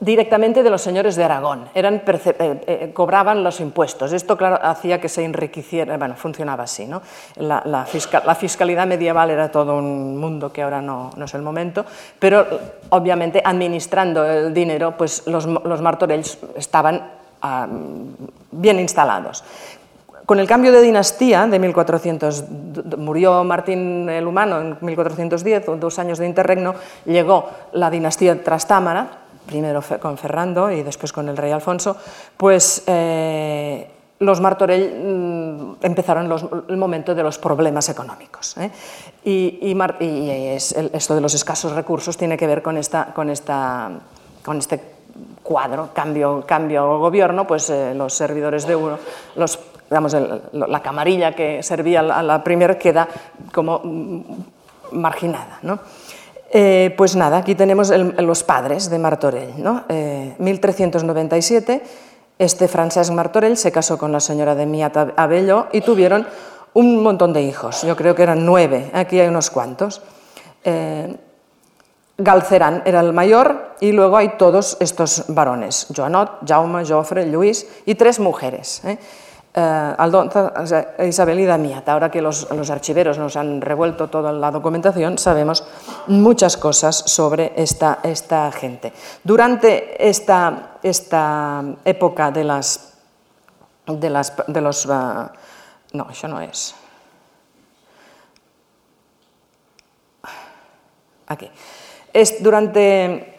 [0.01, 4.13] directamente de los señores de Aragón, eran eh, eh, cobraban los impuestos.
[4.13, 6.87] Esto, claro, hacía que se enriqueciera, bueno, funcionaba así.
[6.87, 7.01] ¿no?
[7.37, 11.85] La, fiscalidad medieval era todo un mundo que ahora no, es el momento,
[12.19, 12.47] pero
[12.91, 17.11] obviamente administrando el dinero, pues los, los martorells estaban
[17.41, 17.69] ah,
[18.51, 19.45] bien instalados.
[20.27, 22.45] Con el cambio de dinastía de 1400,
[22.97, 29.83] murió Martín el Humano en 1410, dos años de interregno, llegó la dinastía Trastámara, primero
[30.01, 31.97] con Ferrando y después con el rey Alfonso,
[32.39, 36.33] pues eh, los Martorell mm, empezaron
[36.69, 38.57] el momento de los problemas económicos.
[38.57, 38.71] ¿eh?
[39.25, 39.77] Y,
[40.93, 43.91] esto de los escasos recursos tiene que ver con, esta, con, esta,
[44.43, 44.81] con este
[45.43, 48.99] cuadro, cambio, cambio gobierno, pues eh, los servidores de uno,
[49.37, 49.59] los,
[49.89, 50.17] digamos,
[50.53, 53.09] la camarilla que servía a la primera queda
[53.53, 53.83] como
[54.93, 55.59] marginada.
[55.63, 55.79] ¿no?
[56.53, 59.55] Eh, pues nada, aquí tenemos los padres de Martorell.
[59.57, 59.85] ¿no?
[60.39, 61.83] 1397, eh,
[62.39, 66.27] este Francesc Martorell se casó con la señora de Miat Abello y tuvieron
[66.75, 70.03] un montón de hijos, yo creo que eran nueve, aquí hay unos cuantos.
[70.65, 71.17] Eh,
[72.17, 77.95] Galcerán era el mayor y luego hay todos estos varones, Joanot, Jaume, Joffre, Luis y
[77.97, 78.83] tres mujeres.
[78.85, 78.99] Eh,
[79.57, 81.89] Isabel y Damiat.
[81.89, 85.65] Ahora que los, archiveros nos han revuelto toda la documentación, sabemos
[86.09, 88.93] muchas cosas sobre esta, esta gente.
[89.23, 92.95] Durante esta, esta época de las...
[93.87, 94.87] De, las, de los...
[94.87, 95.29] Uh,
[95.93, 96.75] no, eso no es.
[101.29, 101.49] Aquí.
[102.13, 103.31] Es durante...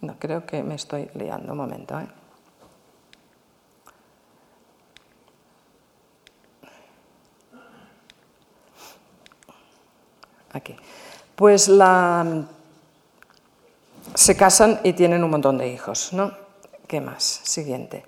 [0.00, 1.98] No, creo que me estoy liando un momento.
[2.00, 2.23] ¿eh?
[10.54, 10.74] Aquí.
[11.36, 12.46] Pues la,
[14.14, 16.32] se casan y tienen un montón de hijos, ¿no?
[16.86, 17.40] ¿Qué más?
[17.42, 18.04] Siguiente.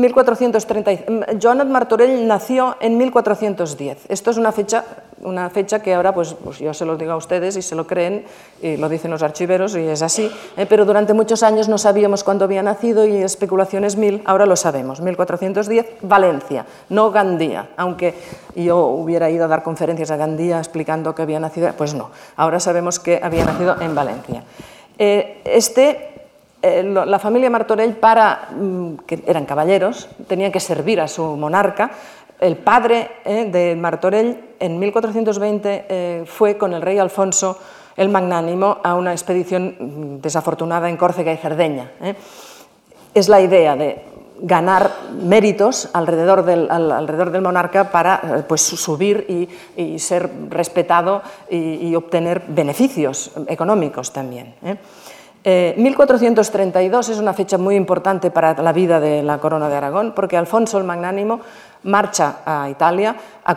[0.00, 1.38] 1430.
[1.40, 4.06] Joanot Martorell nació en 1410.
[4.08, 4.84] Esto es una fecha,
[5.22, 7.86] una fecha que ahora pues, pues, yo se lo digo a ustedes y se lo
[7.86, 8.24] creen
[8.62, 10.66] y lo dicen los archiveros y es así, ¿eh?
[10.66, 15.00] pero durante muchos años no sabíamos cuándo había nacido y especulaciones mil, ahora lo sabemos.
[15.00, 18.14] 1410, Valencia, no Gandía, aunque
[18.54, 22.60] yo hubiera ido a dar conferencias a Gandía explicando que había nacido, pues no, ahora
[22.60, 24.44] sabemos que había nacido en Valencia.
[25.02, 26.09] Eh, este
[26.62, 31.90] eh, la familia Martorell, para, mm, que eran caballeros, tenía que servir a su monarca.
[32.38, 37.58] El padre eh, de Martorell, en 1420, eh, fue con el rey Alfonso
[37.96, 41.92] el Magnánimo a una expedición mm, desafortunada en Córcega y Cerdeña.
[43.14, 44.04] Es la idea de
[44.42, 52.42] ganar méritos alrededor del, alrededor del monarca para pues, subir y, ser respetado y, obtener
[52.48, 54.54] beneficios económicos también.
[55.42, 60.12] 1432 eh, es una fecha muy importante para la vida de la corona de Aragón
[60.14, 61.40] porque Alfonso el Magnánimo
[61.84, 63.56] marcha a Italia a,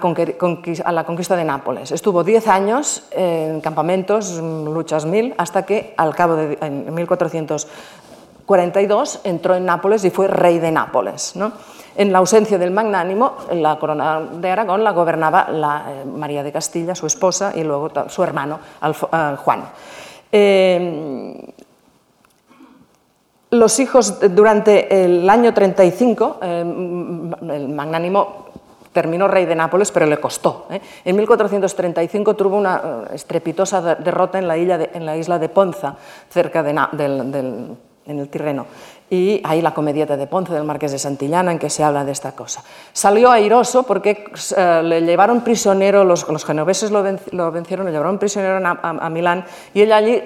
[0.91, 1.91] la conquista de Nápoles.
[1.91, 9.65] Estuvo 10 años en campamentos, luchas mil, hasta que al cabo de 1442 entró en
[9.65, 11.33] Nápoles y fue rey de Nápoles.
[11.95, 16.95] En la ausencia del magnánimo, la corona de Aragón la gobernaba eh, María de Castilla,
[16.95, 19.63] su esposa, y luego su hermano eh, Juan.
[23.53, 28.47] Los hijos, durante el año 35, eh, el magnánimo
[28.91, 30.65] terminó rey de Nápoles, pero le costó.
[30.71, 30.81] ¿eh?
[31.05, 35.95] En 1435 tuvo una eh, estrepitosa derrota en la, isla de, la isla de Ponza,
[36.31, 38.65] cerca de, en el Tirreno.
[39.13, 42.11] Y hay la comedieta de Ponce del Marqués de Santillana en que se habla de
[42.11, 42.63] esta cosa.
[42.93, 44.25] Salió airoso porque
[44.57, 49.81] eh, le llevaron prisionero, los, los genoveses lo, vencieron, le llevaron prisionero a, Milán y
[49.81, 50.23] él allí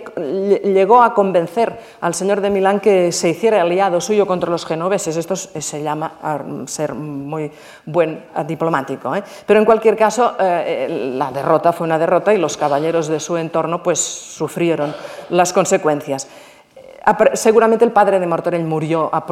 [0.63, 5.17] llegó a convencer al señor de Milán que se hiciera aliado suyo contra los genoveses.
[5.17, 6.13] Esto se llama
[6.65, 7.51] ser muy
[7.85, 9.13] buen diplomático.
[9.13, 9.23] ¿eh?
[9.45, 13.35] Pero en cualquier caso, eh, la derrota fue una derrota y los caballeros de su
[13.35, 14.95] entorno pues, sufrieron
[15.29, 16.29] las consecuencias.
[17.33, 19.25] Seguramente el padre de Martorell murió a,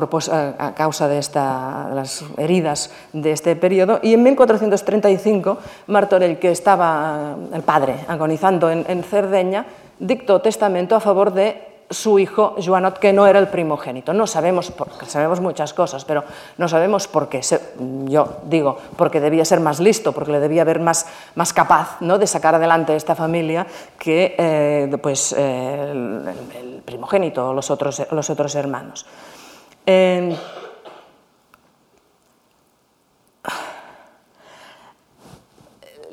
[0.76, 5.58] causa de las heridas de este periodo y en 1435
[5.88, 9.66] Martorell, que estaba el padre agonizando en Cerdeña,
[10.00, 14.14] dictó testamento a favor de su hijo Joanot, que no era el primogénito.
[14.14, 16.24] No sabemos, por, sabemos muchas cosas, pero
[16.58, 17.42] no sabemos por qué.
[18.06, 21.06] Yo digo, porque debía ser más listo, porque le debía ver más,
[21.36, 22.18] más capaz ¿no?
[22.18, 23.68] de sacar adelante esta familia
[24.00, 29.06] que eh, pues, eh, el, primogénito o los otros, los otros hermanos.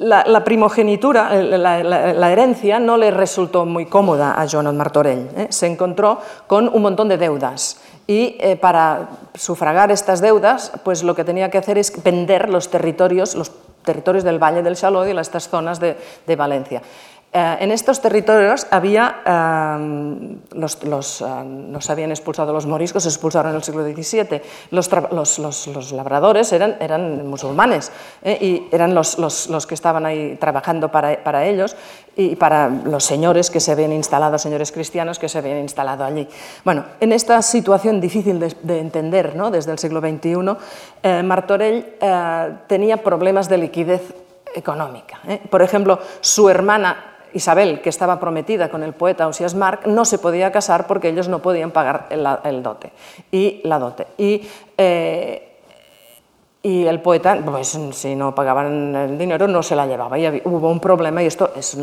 [0.02, 5.28] La, primogenitura, eh, la, herencia, no le resultó muy cómoda a Joan Martorell.
[5.36, 5.46] ¿eh?
[5.50, 11.14] Se encontró con un montón de deudas y eh, para sufragar estas deudas, pues lo
[11.14, 13.52] que tenía que hacer es vender los territorios, los
[13.84, 16.82] territorios del Valle del Chaló y estas zonas de Valencia.
[17.34, 23.52] Eh, en estos territorios había, eh, los, los, eh, habían expulsado los moriscos, se expulsaron
[23.52, 27.90] en el siglo XVII, los, los labradores eran, eran musulmanes
[28.22, 29.16] y eran los,
[29.66, 31.74] que estaban ahí trabajando para, para, ellos
[32.16, 36.28] y para los señores que se habían instalado, señores cristianos que se habían instalado allí.
[36.66, 39.50] Bueno, en esta situación difícil de, entender ¿no?
[39.50, 41.96] desde el siglo XXI, Martorell
[42.66, 44.14] tenía problemas de liquidez
[44.54, 45.18] económica.
[45.48, 50.18] Por ejemplo, su hermana Isabel, que estaba prometida con el poeta Osias Marc, no se
[50.18, 52.92] podía casar porque ellos no podían pagar el, dote
[53.30, 54.06] y la dote.
[54.18, 55.52] Y, eh,
[56.64, 60.16] y el poeta, pues si no pagaban el dinero, no se la llevaba.
[60.16, 61.76] Y hubo un problema, y esto es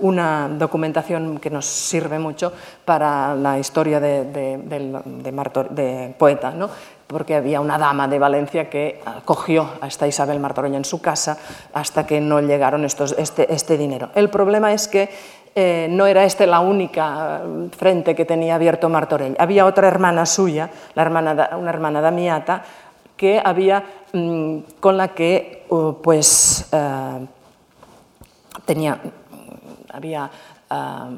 [0.00, 2.52] una, documentación que nos sirve mucho
[2.84, 6.50] para la historia de poeta.
[6.50, 6.68] ¿no?
[7.06, 11.38] Porque había una dama de Valencia que acogió a esta Isabel Martorell en su casa
[11.72, 14.10] hasta que no llegaron estos, este, este dinero.
[14.14, 15.10] El problema es que
[15.54, 19.36] eh, no era este la única eh, frente que tenía abierto Martorell.
[19.38, 22.62] Había otra hermana suya, la hermana, una hermana Damiata,
[23.16, 27.26] que había, mm, con la que uh, pues, uh,
[28.64, 28.98] tenía,
[29.92, 30.30] había,
[30.70, 31.14] uh,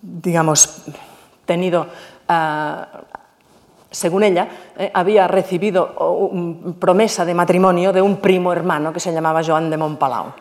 [0.00, 0.84] digamos,
[1.44, 1.88] tenido
[3.90, 6.30] según ella, eh, había recibido
[6.78, 10.32] promesa de matrimonio de un primo hermano que se llamaba Joan de Montpalau.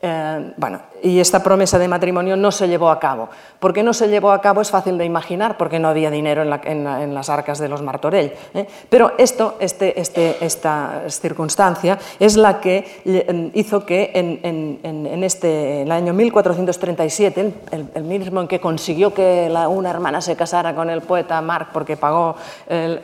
[0.00, 3.28] Eh, bueno, y esta promesa de matrimonio no se llevó a cabo.
[3.58, 4.60] ¿Por qué no se llevó a cabo?
[4.60, 8.32] Es fácil de imaginar, porque no había dinero en, las arcas de los Martorell.
[8.54, 8.68] ¿eh?
[8.88, 15.90] Pero esto, este, este, esta circunstancia es la que em, hizo que en, este, el
[15.90, 17.52] año 1437,
[17.94, 21.96] el, mismo en que consiguió que una hermana se casara con el poeta Marc porque
[21.96, 22.36] pagó,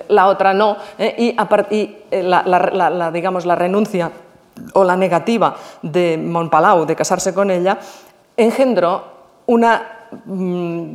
[0.08, 1.14] la otra no, ¿eh?
[1.18, 1.36] y,
[1.74, 4.12] y la, digamos, la renuncia
[4.74, 7.78] o la negativa de Montpalau de casarse con ella,
[8.36, 9.04] engendró
[9.46, 10.94] mm,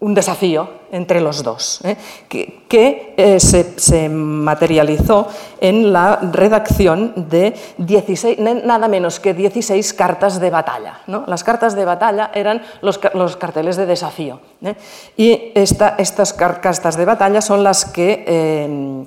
[0.00, 1.96] un desafío entre los dos, ¿eh?
[2.28, 5.28] que, eh, se, materializó
[5.60, 11.00] en la redacción de 16, nada menos que 16 cartas de batalla.
[11.26, 14.40] Las cartas de batalla eran los, carteles de desafío.
[14.62, 14.74] ¿eh?
[15.16, 19.06] Y estas cartas de batalla son las que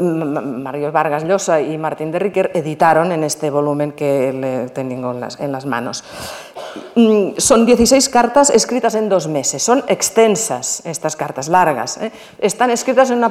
[0.00, 5.52] Mario Vargas Llosa y Martín de Riquer editaron en este volumen que le tengo en
[5.52, 6.04] las, manos.
[6.94, 11.96] Mm, son 16 cartas escritas en dos meses, son extensas estas cartas, largas.
[11.96, 12.12] ¿eh?
[12.38, 13.24] Están escritas en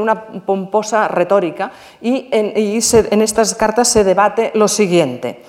[0.00, 5.42] una, pomposa retórica y, en, estas cartas se debate lo siguiente.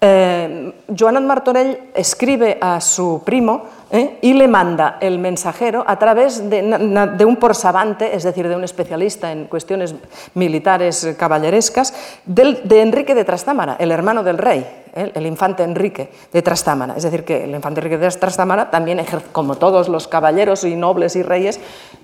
[0.00, 0.72] Eh,
[1.20, 4.18] Martorell escribe a su primo ¿eh?
[4.22, 9.32] y le manda el mensajero a través de, un porsavante, es decir, de un especialista
[9.32, 9.94] en cuestiones
[10.34, 15.12] militares caballerescas, de Enrique de Trastámara, el hermano del rey, ¿eh?
[15.14, 16.94] el infante Enrique de Trastámara.
[16.96, 21.16] Es decir, que el infante Enrique de Trastámara también, como todos los caballeros y nobles
[21.16, 21.60] y reyes,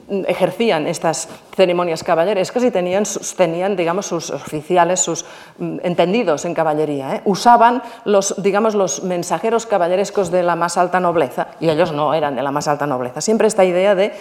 [0.08, 3.04] ejercían estas ceremonias caballerescas y tenían,
[3.36, 5.24] tenían digamos, sus oficiales, sus
[5.58, 7.16] mm, entendidos en caballería.
[7.16, 7.22] ¿eh?
[7.24, 12.42] Usaban los, digamos, los mensajeros caballerescos de la más alta nobleza ellos no eran de
[12.42, 13.20] la más alta nobleza.
[13.20, 14.12] Siempre esta idea de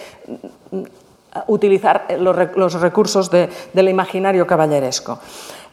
[0.70, 0.82] mm,
[1.48, 5.18] utilizar los, recursos del imaginario caballeresco.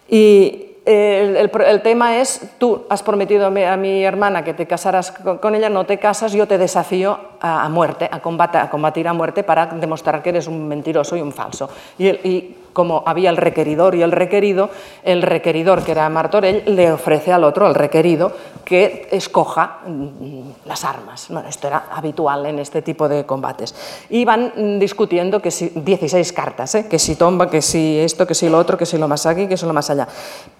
[0.10, 5.70] Y el, tema es, tú has prometido a mi, hermana que te casarás con, ella,
[5.70, 9.68] no te casas, yo te desafío a, muerte, a, combate, a combatir a muerte para
[9.68, 11.70] demostrar que eres un mentiroso y un falso.
[11.98, 14.70] y como había el requeridor y el requerido,
[15.04, 18.32] el requeridor, que era Martorell, le ofrece al otro, al requerido,
[18.66, 21.30] que escoja mm, las armas.
[21.48, 23.76] Esto era habitual en este tipo de combates.
[24.10, 26.88] Y van discutiendo que si 16 cartas, ¿eh?
[26.90, 29.48] que si tomba, que si esto, que si lo otro, que si lo más aquí,
[29.48, 30.08] que si lo más allá.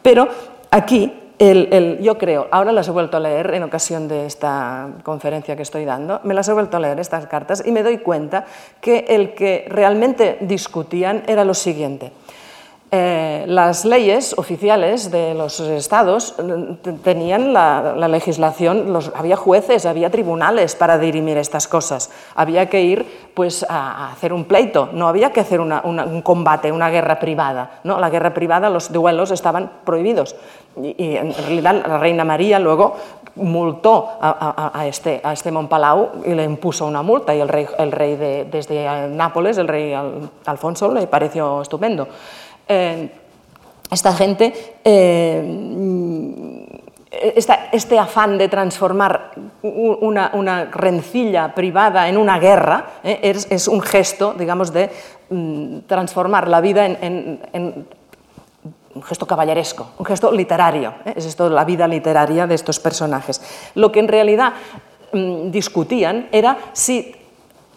[0.02, 0.28] Pero
[0.70, 5.64] aquí yo creo, ahora las he vuelto a leer en ocasión de esta conferencia que
[5.64, 8.46] estoy dando, me las he vuelto a leer estas cartas y me doy cuenta
[8.80, 12.12] que el que realmente discutían era lo siguiente.
[12.96, 20.76] Eh, las leyes oficiales de los estados mm, tenían la, legislación, había jueces, había tribunales
[20.76, 22.12] para dirimir estas cosas.
[22.36, 26.92] Había que ir pues, a, hacer un pleito, no había que hacer un combate, una
[26.92, 27.80] guerra privada.
[27.84, 28.00] ¿no?
[28.00, 30.36] La guerra privada, los duelos estaban prohibidos.
[30.82, 32.96] Y, en realidad la reina María luego
[33.36, 37.92] multó a, este, a este Montpalau y le impuso una multa y el rey, el
[37.92, 39.94] rey de, desde Nápoles, el rey
[40.46, 42.08] Alfonso, le pareció estupendo.
[42.68, 43.10] Eh,
[43.92, 46.64] esta gente, eh,
[47.74, 54.74] este afán de transformar una, rencilla privada en una guerra eh, es, un gesto, digamos,
[54.74, 54.90] de
[55.30, 57.40] mm, transformar la vida en,
[58.96, 60.96] un gesto caballeresco, un gesto literario.
[61.16, 63.42] Es esto la vida literaria de estos personajes.
[63.76, 64.54] Lo que en realidad
[65.12, 67.16] mm, discutían era si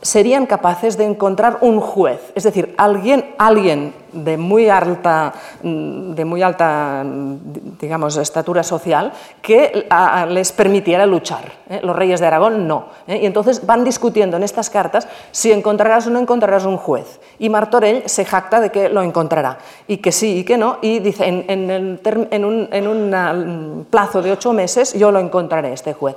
[0.02, 5.32] serían capaces de encontrar un juez, es decir, alguien, alguien de muy alta,
[5.62, 9.86] de muy alta digamos, estatura social que
[10.28, 11.52] les permitiera luchar.
[11.68, 11.80] ¿eh?
[11.82, 12.86] Los reyes de Aragón no.
[13.06, 13.20] ¿eh?
[13.22, 17.20] Y entonces van discutiendo en estas cartas si encontrarás o no encontrarás un juez.
[17.38, 20.98] Y Martorell se jacta de que lo encontrará, y que sí y que no, y
[21.00, 26.16] dice, en, un, en un plazo de ocho meses yo lo encontraré, este juez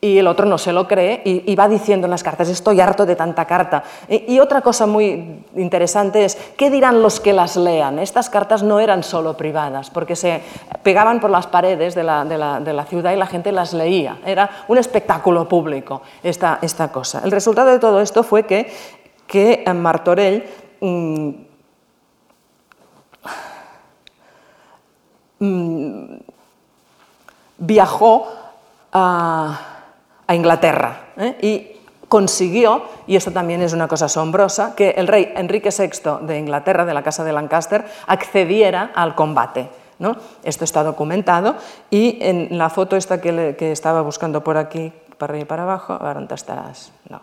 [0.00, 3.04] y el otro no se lo cree y, va diciendo en las cartas, estoy harto
[3.04, 3.84] de tanta carta.
[4.08, 7.98] Y, otra cosa muy interesante es, ¿qué dirán los que las lean?
[7.98, 10.42] Estas cartas no eran solo privadas, porque se
[10.82, 13.74] pegaban por las paredes de la, de la, de la ciudad y la gente las
[13.74, 14.18] leía.
[14.24, 17.20] Era un espectáculo público esta, esta cosa.
[17.22, 18.72] El resultado de todo esto fue que,
[19.26, 20.44] que Martorell
[20.80, 21.30] mm,
[25.40, 26.04] mm,
[27.58, 28.28] viajó
[28.92, 29.69] a
[30.30, 31.36] a Inglaterra ¿eh?
[31.42, 31.76] y
[32.06, 36.84] consiguió, y esto también es una cosa asombrosa, que el rey Enrique VI de Inglaterra,
[36.84, 39.68] de la Casa de Lancaster, accediera al combate.
[39.98, 40.16] ¿no?
[40.44, 41.56] Esto está documentado
[41.90, 45.94] y en la foto esta que, estaba buscando por aquí, para arriba y para abajo,
[45.94, 46.92] ahora dónde estarás.
[47.08, 47.20] No.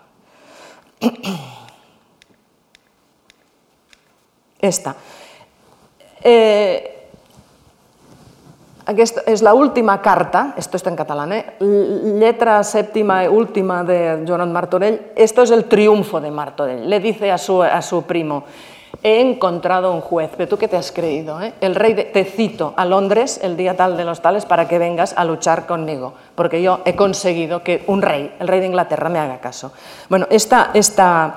[4.59, 4.95] Esta.
[6.21, 6.96] Eh,
[8.87, 11.45] aquesta és l'última carta, esto está en catalán, eh?
[11.59, 17.29] letra séptima y última de Joan Martorell, esto es el triunfo de Martorell, le dice
[17.31, 18.45] a su, a su primo,
[19.03, 21.53] he encontrado un juez, pero tú qué te has creído, eh?
[21.59, 24.79] el rey de, te cito a Londres el día tal de los tales para que
[24.79, 29.09] vengas a luchar conmigo, porque yo he conseguido que un rey, el rey de Inglaterra,
[29.09, 29.73] me haga caso.
[30.09, 30.71] Bueno, esta...
[30.73, 31.35] esta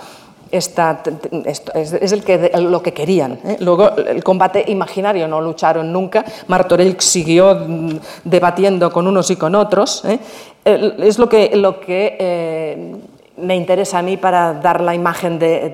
[0.50, 3.38] es, el que, lo que querían.
[3.44, 3.56] ¿eh?
[3.60, 9.54] Luego el combate imaginario no lucharon nunca, Martorell siguió mm, debatiendo con unos y con
[9.54, 10.04] otros.
[10.04, 10.18] ¿eh?
[10.64, 12.96] Es lo que, lo que eh,
[13.38, 15.70] me interesa a mí para dar la imagen de,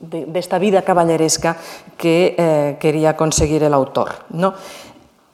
[0.00, 1.56] de, esta vida caballeresca
[1.98, 4.08] que quería conseguir el autor.
[4.30, 4.54] ¿no?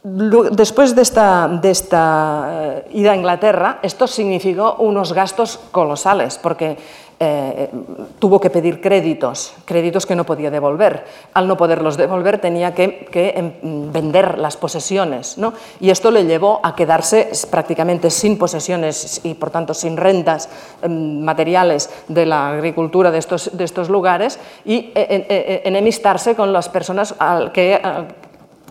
[0.02, 6.76] Después de esta, de esta ida a Inglaterra, esto significó unos gastos colosales, porque
[7.18, 7.70] eh,
[8.18, 11.06] tuvo que pedir créditos, créditos que no podía devolver.
[11.32, 15.54] Al no poderlos devolver tenía que, em, vender las posesiones ¿no?
[15.80, 20.50] y esto le llevó a quedarse prácticamente sin posesiones y por tanto sin rentas
[20.82, 26.34] em, materiales de la agricultura de estos, de estos lugares y e, e, e, enemistarse
[26.34, 27.14] con las personas
[27.54, 27.80] que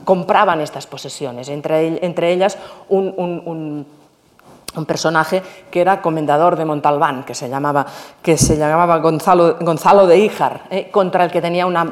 [0.03, 3.87] compraban estas posesiones, entre, entre ellas un
[4.83, 7.85] personaje que era comendador de Montalbán, que se llamaba,
[8.21, 11.85] que se llamaba Gonzalo, de Híjar, eh, contra el que tenía una,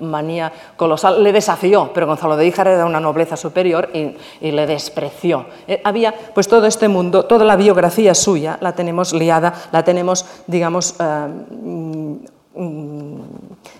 [0.00, 1.22] manía colosal.
[1.22, 4.16] Le desafió, pero Gonzalo de Híjar era de una nobleza superior y,
[4.50, 5.46] le despreció.
[5.66, 10.26] Eh, había, pues todo este mundo, toda la biografía suya la tenemos liada, la tenemos,
[10.46, 11.28] digamos, eh,
[11.62, 12.16] mm,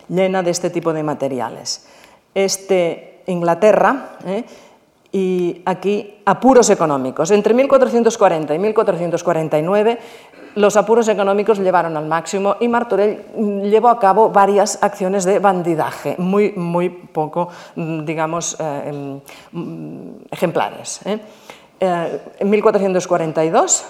[0.09, 1.87] llena de este tipo de materiales.
[2.35, 4.17] Este, Inglaterra,
[5.11, 7.31] y aquí apuros económicos.
[7.31, 9.99] Entre 1440 y 1449
[10.55, 13.25] los apuros económicos llevaron al máximo y Martorell
[13.63, 19.21] llevó a cabo varias acciones de bandidaje, muy, muy poco, mm, digamos, eh, em,
[19.53, 21.01] mm, ejemplares.
[21.07, 21.19] ¿eh?
[21.79, 23.85] Eh, en 1442,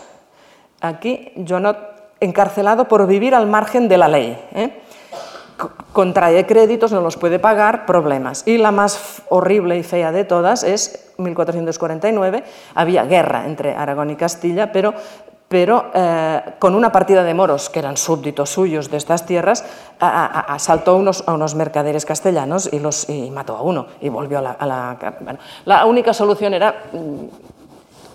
[0.81, 1.79] aquí, Jonot
[2.21, 4.37] encarcelado por vivir al margen de la ley
[5.93, 8.47] contrae créditos, no los puede pagar, problemas.
[8.47, 12.45] Y la más horrible y fea de todas es 1449,
[12.75, 14.95] había guerra entre Aragón y Castilla, pero,
[15.49, 19.65] pero eh, con una partida de moros que eran súbditos suyos de estas tierras,
[19.99, 24.67] asaltó unos, a unos mercaderes castellanos y, los, y mató a uno y volvió a
[24.67, 24.97] la...
[25.65, 27.48] La única solución era mm,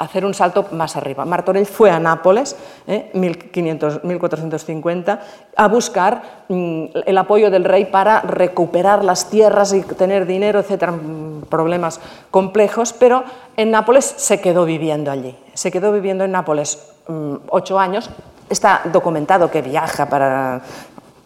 [0.04, 1.26] hacer un salto más arriba.
[1.26, 2.56] Martorell fue a Nápoles,
[2.88, 5.22] eh, 1450,
[5.56, 10.92] a buscar mm, el apoyo del rey para recuperar las tierras y tener dinero, etcétera,
[10.92, 12.00] mm, problemas
[12.32, 13.24] complejos, pero
[13.58, 15.36] en Nápoles se quedó viviendo allí.
[15.54, 18.10] Se quedó viviendo en Nápoles mm, ocho años.
[18.50, 20.62] Está documentado que viaja para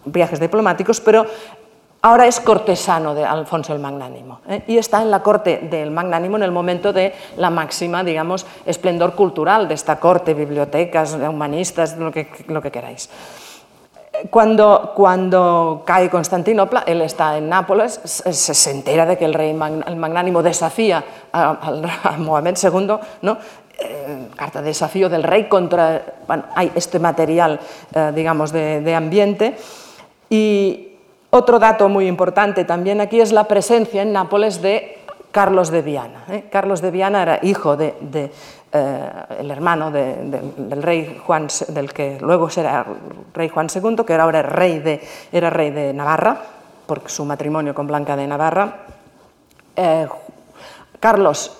[0.06, 1.26] viajes diplomáticos, pero
[2.08, 4.64] Ahora es cortesano de Alfonso el Magnánimo ¿eh?
[4.66, 9.14] y está en la corte del Magnánimo en el momento de la máxima, digamos, esplendor
[9.14, 13.10] cultural de esta corte, bibliotecas, humanistas, lo que, lo que queráis.
[14.30, 19.50] Cuando, cuando, cae Constantinopla, él está en Nápoles, se, se entera de que el rey
[19.50, 21.04] el magnánimo desafía
[21.34, 23.38] a, Mohamed II, ¿no?
[23.80, 27.60] Eh, carta de desafío del rey contra, bueno, hay este material,
[27.94, 29.58] eh, digamos, de, de ambiente,
[30.30, 30.87] y,
[31.30, 34.98] otro dato muy importante también aquí es la presencia en Nápoles de
[35.32, 36.24] Carlos de Viana.
[36.30, 36.46] ¿eh?
[36.52, 37.94] Carlos de Viana era hijo de,
[38.72, 39.10] eh,
[39.40, 42.86] el hermano del rey Juan, del que luego será
[43.34, 45.02] rey Juan II, que ahora era rey de,
[45.32, 46.42] era rey de Navarra,
[46.86, 48.78] por su matrimonio con Blanca de Navarra.
[49.76, 50.08] Eh,
[51.00, 51.60] Carlos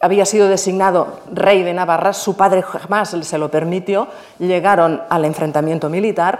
[0.00, 4.06] había sido designado rey de Navarra, su padre jamás se lo permitió,
[4.38, 6.38] llegaron al enfrentamiento militar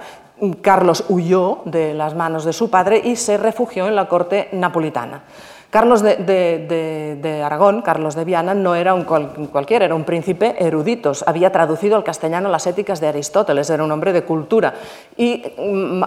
[0.60, 5.22] Carlos huyó de las manos de su padre y se refugió en la corte napolitana.
[5.70, 11.12] Carlos de, Aragón, Carlos de Viana, no era un cualquiera, era un príncipe erudito.
[11.26, 14.72] Había traducido al castellano las éticas de Aristóteles, era un hombre de cultura.
[15.18, 15.42] Y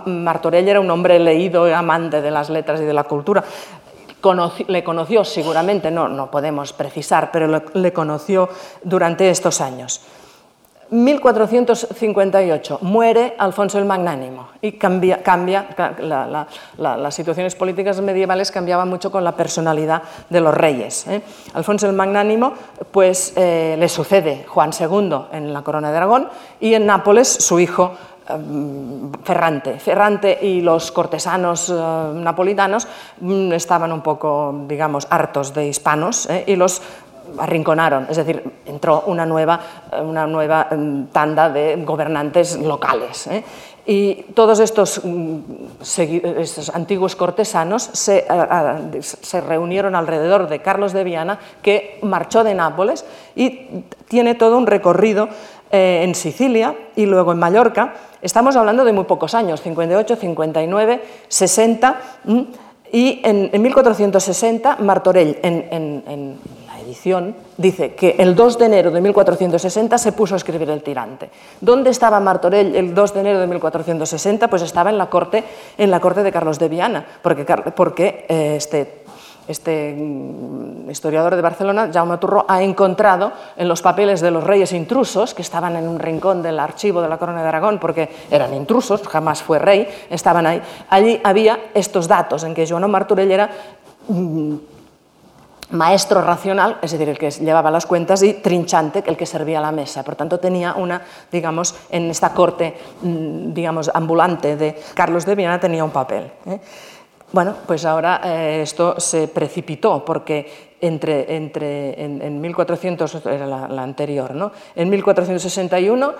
[0.08, 3.44] Martorell era un hombre leído, amante de las letras y de la cultura.
[4.68, 8.50] le conoció seguramente, no, no podemos precisar, pero le conoció
[8.84, 10.02] durante estos años.
[10.92, 15.68] 1458 muere Alfonso el Magnánimo y cambia, cambia
[16.78, 21.08] las situaciones políticas medievales cambiaban mucho con la personalidad de los reyes.
[21.08, 21.22] ¿eh?
[21.54, 22.54] Alfonso el Magnánimo
[22.92, 26.28] pues, eh, le sucede Juan II en la corona de Aragón
[26.60, 27.94] y en Nápoles su hijo
[28.28, 29.80] em, Ferrante.
[29.80, 31.74] Ferrante y los cortesanos eh,
[32.16, 32.86] napolitanos
[33.22, 36.82] mm, estaban un poco, digamos, hartos de hispanos y los
[37.38, 39.60] arrinconaron, es decir, entró una nueva,
[40.04, 43.28] una nueva mm, tanda de gobernantes locales.
[43.28, 43.44] ¿eh?
[43.86, 45.40] Y todos estos, mm,
[46.38, 48.26] estos, antiguos cortesanos se,
[49.02, 53.06] se, reunieron alrededor de Carlos de Viana, que marchó de Nápoles
[53.36, 55.30] y tiene todo un recorrido
[55.72, 57.96] eh, en Sicilia y luego en Mallorca.
[58.22, 62.02] Estamos hablando de muy pocos años, 58, 59, 60.
[62.94, 66.38] Y en, 1460, Martorell, en
[67.58, 71.30] dice que el 2 de enero de 1460 se puso a escribir El tirante.
[71.60, 74.48] ¿Dónde estaba Martorell el 2 de enero de 1460?
[74.48, 75.44] Pues estaba en la corte,
[75.78, 79.04] en la corte de Carlos de Viana, porque, porque eh, este,
[79.48, 84.74] este mm, historiador de Barcelona, Jaume Turro, ha encontrado en los papeles de los reyes
[84.74, 88.54] intrusos, que estaban en un rincón del archivo de la Corona de Aragón, porque eran
[88.54, 90.62] intrusos, jamás fue rey, estaban ahí.
[90.90, 93.50] Allí había estos datos en que Joan Martorell era
[94.08, 94.56] mm,
[95.72, 99.72] maestro racional, es decir, el que llevaba las cuentas, y trinchante, el que servía la
[99.72, 100.04] mesa.
[100.04, 101.02] Por tanto, tenía una,
[101.32, 106.32] digamos, en esta corte, mm, digamos, ambulante de Carlos de Viana, tenía un papel.
[106.46, 106.60] ¿eh?
[107.32, 114.36] Bueno, pues ahora eh, esto se precipitó porque entre, entre en, 1400, era la, anterior,
[114.36, 114.52] ¿no?
[114.76, 116.14] en 1461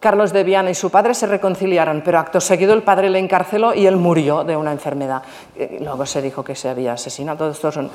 [0.00, 3.74] Carlos de Viana y su padre se reconciliaron, pero acto seguido el padre le encarceló
[3.74, 5.22] y él murió de una enfermedad.
[5.56, 7.38] Eh, luego se dijo que se había asesinado.
[7.38, 7.90] Todo esto son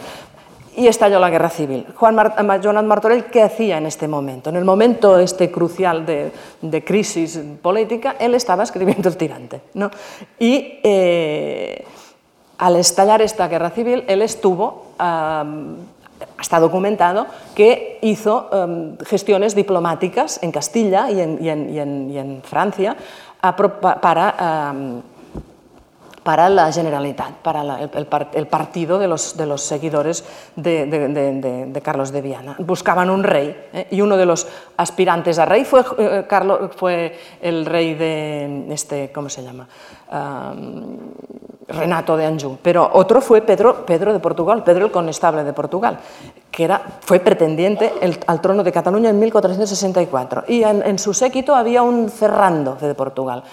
[0.75, 1.85] y estalló la guerra civil.
[1.95, 2.15] Juan
[2.61, 4.49] Jonat Martorell, ¿qué hacía en este momento?
[4.49, 9.61] En el momento este crucial de, crisis política, él estaba escribiendo El tirante.
[9.73, 9.91] ¿no?
[10.39, 11.85] Y eh,
[12.57, 14.93] al estallar esta guerra civil, él estuvo,
[16.39, 18.49] está documentado, que hizo
[19.05, 22.95] gestiones diplomáticas en Castilla y en, Francia
[23.41, 24.73] para
[26.23, 30.23] para la Generalitat, para el, partido de los, de los seguidores
[30.55, 32.55] de, Carlos de Viana.
[32.59, 33.87] Buscaban un rey ¿eh?
[33.91, 34.47] y uno de los
[34.77, 39.67] aspirantes a rey fue, eh, Carlos, fue el rey de, este, ¿cómo se llama?
[41.67, 45.97] Renato de Anjou, pero otro fue Pedro, Pedro de Portugal, Pedro el Conestable de Portugal,
[46.51, 47.91] que era, fue pretendiente
[48.27, 50.43] al trono de Cataluña en 1464.
[50.47, 53.43] Y en, en su séquito había un Ferrando de Portugal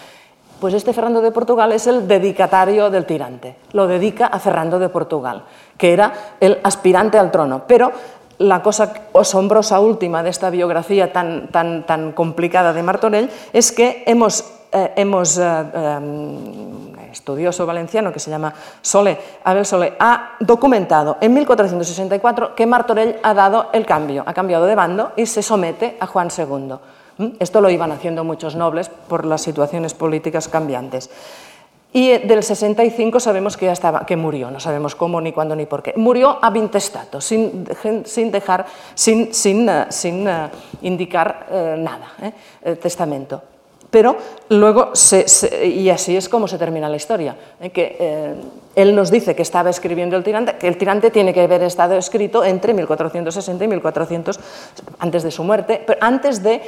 [0.60, 4.88] pues este Fernando de Portugal es el dedicatario del tirante, lo dedica a Fernando de
[4.88, 5.42] Portugal,
[5.76, 7.62] que era el aspirante al trono.
[7.66, 7.92] Pero
[8.38, 14.02] la cosa asombrosa última de esta biografía tan, tan, tan complicada de Martorell es que
[14.06, 21.18] hemos, eh, hemos eh, em, estudioso valenciano que se llama Sole, Abel Sole, ha documentado
[21.20, 25.96] en 1464 que Martorell ha dado el cambio, ha cambiado de bando y se somete
[26.00, 26.74] a Juan II.
[27.20, 27.36] ¿Mm?
[27.38, 31.10] Esto lo iban haciendo muchos nobles por las situaciones políticas cambiantes.
[31.92, 35.66] Y del 65 sabemos que ya estaba, que murió, no sabemos cómo, ni cuándo, ni
[35.66, 35.92] por qué.
[35.96, 37.66] Murió a vintestato, sin,
[38.04, 38.64] sin dejar,
[38.94, 40.48] sin, sin, eh, sin eh,
[40.82, 42.12] indicar eh, nada,
[42.62, 43.42] el testamento.
[43.90, 44.16] Pero
[44.50, 44.92] luego,
[45.64, 47.36] y así es como se termina la historia,
[47.72, 48.36] que
[48.76, 51.96] él nos dice que estaba escribiendo el tirante, que el tirante tiene que haber estado
[51.96, 54.40] escrito entre 1460 y 1400,
[55.00, 56.62] antes de su muerte, pero antes de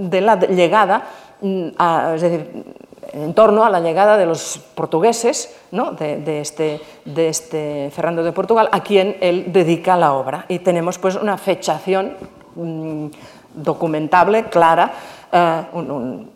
[0.00, 1.04] de la llegada,
[1.40, 1.68] mm,
[2.14, 2.64] es decir,
[3.12, 5.92] en torno a la llegada de los portugueses, ¿no?
[5.92, 10.44] de, este, de, este, Fernando de Portugal, a quien él dedica la obra.
[10.48, 12.16] Y tenemos pues una fechación
[12.54, 13.06] mm,
[13.54, 14.92] documentable, clara,
[15.32, 15.62] eh,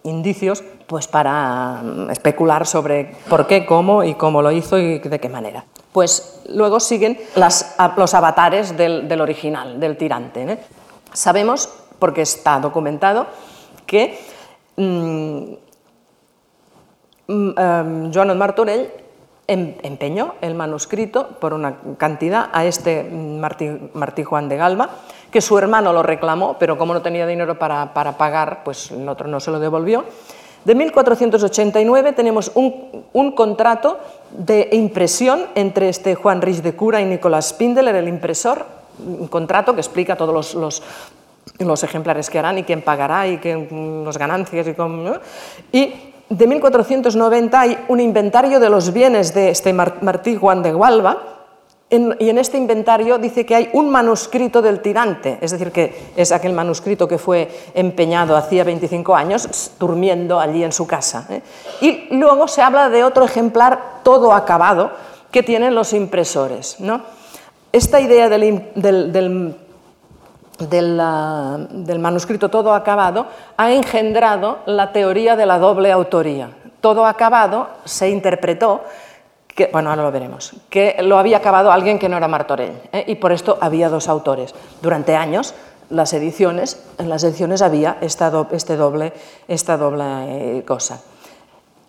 [0.05, 5.21] indicios pues para mm, especular sobre por qué, cómo y cómo lo hizo y de
[5.21, 5.65] qué manera.
[5.93, 10.59] Pues luego siguen los avatares del, original, del tirante.
[11.13, 11.69] Sabemos
[11.99, 13.27] porque está documentado
[13.87, 14.19] que
[14.77, 15.55] mm,
[17.29, 18.91] mm, em, Joan Martorell
[19.47, 24.91] em, empeñó el manuscrito por una cantidad a este Martí, Juan de Galba,
[25.31, 29.29] que su hermano lo reclamó, pero como no tenía dinero para, pagar, pues el otro
[29.29, 30.05] no se lo devolvió.
[30.65, 33.99] De 1489 tenemos un, contrato
[34.31, 38.65] de impresión entre este Juan Rich de Cura y Nicolás Spindler, el impresor,
[38.99, 40.83] un contrato que explica todos los
[41.83, 43.69] ejemplares que harán y quién pagará y qué,
[44.05, 45.15] las ganancias y cómo...
[45.73, 45.93] Y
[46.29, 51.35] de 1490 hay un inventario de los bienes de este Martí Juan de Gualba
[51.91, 56.33] y en este inventario dice que hay un manuscrito del tirante, es decir, que es
[56.33, 61.27] aquel manuscrito que fue empeñado hacía 25 años durmiendo allí en su casa.
[61.31, 61.43] ¿eh?
[61.81, 64.93] Y luego se habla de otro ejemplar todo acabado
[65.31, 66.81] que tienen los impresores.
[66.81, 67.03] ¿no?
[67.73, 69.55] Esta idea del,
[71.99, 73.27] manuscrito todo acabado
[73.57, 76.51] ha engendrado la teoría de la doble autoría.
[76.81, 78.83] Todo acabado se interpretó
[79.49, 83.05] que, bueno, ahora lo veremos, que lo había acabado alguien que no era Martorell, ¿eh?
[83.07, 84.55] y por esto había dos autores.
[84.83, 85.55] Durante años,
[85.91, 89.13] las ediciones, en las ediciones había esta, este doble,
[89.47, 91.01] esta doble cosa.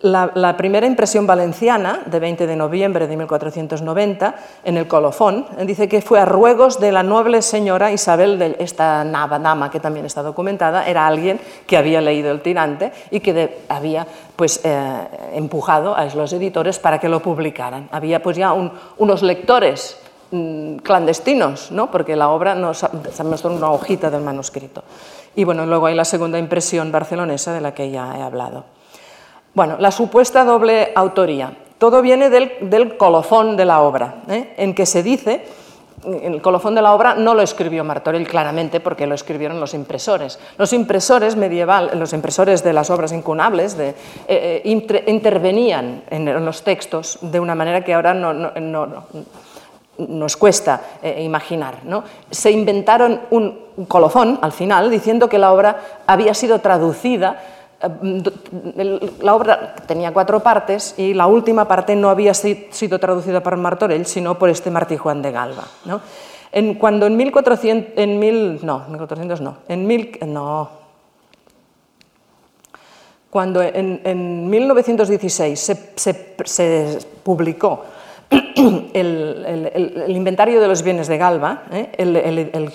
[0.01, 4.35] La, primera impresión valenciana, de 20 de noviembre de 1490,
[4.65, 9.05] en el colofón, dice que fue a ruegos de la noble señora Isabel, de esta
[9.05, 14.05] dama que también está documentada, era alguien que había leído El tirante y que había
[14.35, 17.87] pues, eh, empujado a los editores para que lo publicaran.
[17.91, 19.97] Había pues ya unos lectores
[20.29, 21.89] mm, clandestinos, ¿no?
[21.89, 22.85] porque la obra nos
[23.23, 24.83] mostró una hojita del manuscrito.
[25.37, 28.74] Y bueno, luego hay la segunda impresión barcelonesa de la que ya he hablado.
[29.55, 31.53] Bueno, la supuesta doble autoría.
[31.77, 34.53] Todo viene del, colofón de la obra, ¿eh?
[34.57, 35.45] en que se dice,
[36.05, 40.39] el colofón de la obra no lo escribió Martorell claramente porque lo escribieron los impresores.
[40.57, 43.95] Los impresores medieval, los impresores de las obras incunables eh,
[44.27, 48.33] eh, intervenían en, los textos de una manera que ahora no,
[49.97, 50.81] nos cuesta
[51.17, 51.75] imaginar.
[52.29, 57.54] Se inventaron un colofón al final diciendo que la obra había sido traducida
[59.19, 64.05] la obra tenía cuatro partes y la última parte no había sido traducida por Martorell,
[64.05, 65.33] sino por este Martí Juan de.
[66.51, 70.69] En, cuando en 1400, en mil, no, 1400 no, en mil, no,
[73.29, 77.83] cuando en, en 1916 se, se, se publicó
[78.93, 81.89] el, inventario de los bienes de Galba, ¿eh?
[81.97, 82.71] el,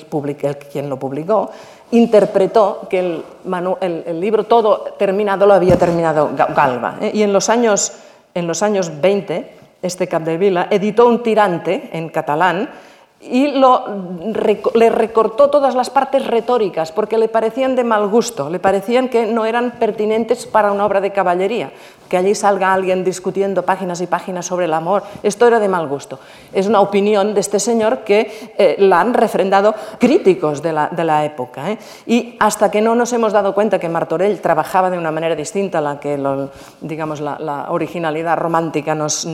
[0.71, 1.51] quien lo publicó,
[1.93, 6.99] interpretó que el, libro todo terminado lo había terminado Galba.
[7.01, 7.11] ¿eh?
[7.15, 7.93] Y en los, años,
[8.35, 12.69] en los años 20, este Capdevila editó un tirante en catalán
[13.21, 13.85] y lo,
[14.75, 19.27] le recortó todas las partes retóricas porque le parecían de mal gusto, le parecían que
[19.27, 21.71] no eran pertinentes para una obra de caballería
[22.11, 25.05] que allí salga alguien discutiendo páginas y páginas sobre el amor.
[25.23, 26.19] Esto era de mal gusto.
[26.53, 31.71] Es una opinión de este señor que eh, la han refrendado críticos de la, época.
[31.71, 31.79] ¿eh?
[32.07, 35.79] Y hasta que no nos hemos dado cuenta que Martorell trabajaba de una manera distinta
[35.79, 36.19] a la que
[36.81, 39.29] digamos, la, originalidad romántica nos,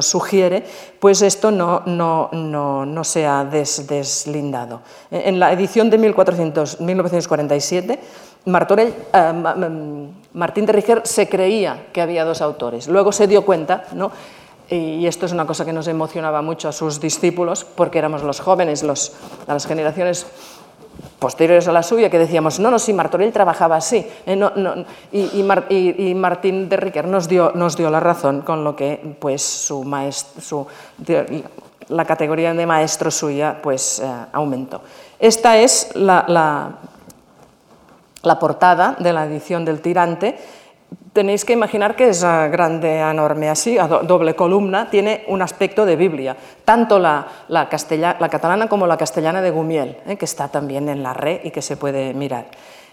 [0.00, 0.64] sugiere,
[1.00, 4.80] pues esto no, no, no, se ha deslindado.
[5.10, 8.00] En la edición de 1400, 1947,
[8.46, 13.84] Martorell, eh, Martín de Riger se creía que había dos autores, luego se dio cuenta,
[13.92, 14.10] ¿no?
[14.72, 18.38] y esto es una cosa que nos emocionaba mucho a sus discípulos, porque éramos los
[18.38, 19.12] jóvenes, los,
[19.48, 20.26] a las generaciones
[21.18, 24.06] posteriores a la suya, que decíamos, no, no, sí, Martorell trabajaba así.
[24.26, 29.42] Eh, y, Martín de Riquer nos dio, nos dio la razón con lo que pues,
[29.42, 30.66] su maestro,
[31.90, 34.80] la categoría de maestro suya pues, eh, aumentó.
[35.18, 36.78] Esta es la
[38.22, 40.36] la portada de la edición del Tirante,
[41.12, 45.96] tenéis que imaginar que es grande, enorme así, a doble columna, tiene un aspecto de
[45.96, 50.16] Biblia, tanto la, la, catalana como la castellana de Gumiel, ¿eh?
[50.16, 52.46] que está también en la red y que se puede mirar.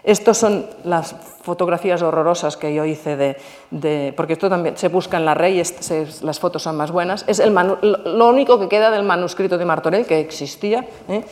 [0.08, 5.26] Estas son las fotografías horrorosas que yo hice de, porque esto también se busca en
[5.26, 5.62] la red
[6.22, 7.26] las fotos son más buenas.
[7.28, 10.88] Es el lo único que queda del manuscrito de Martorell que existía.
[11.10, 11.26] ¿eh?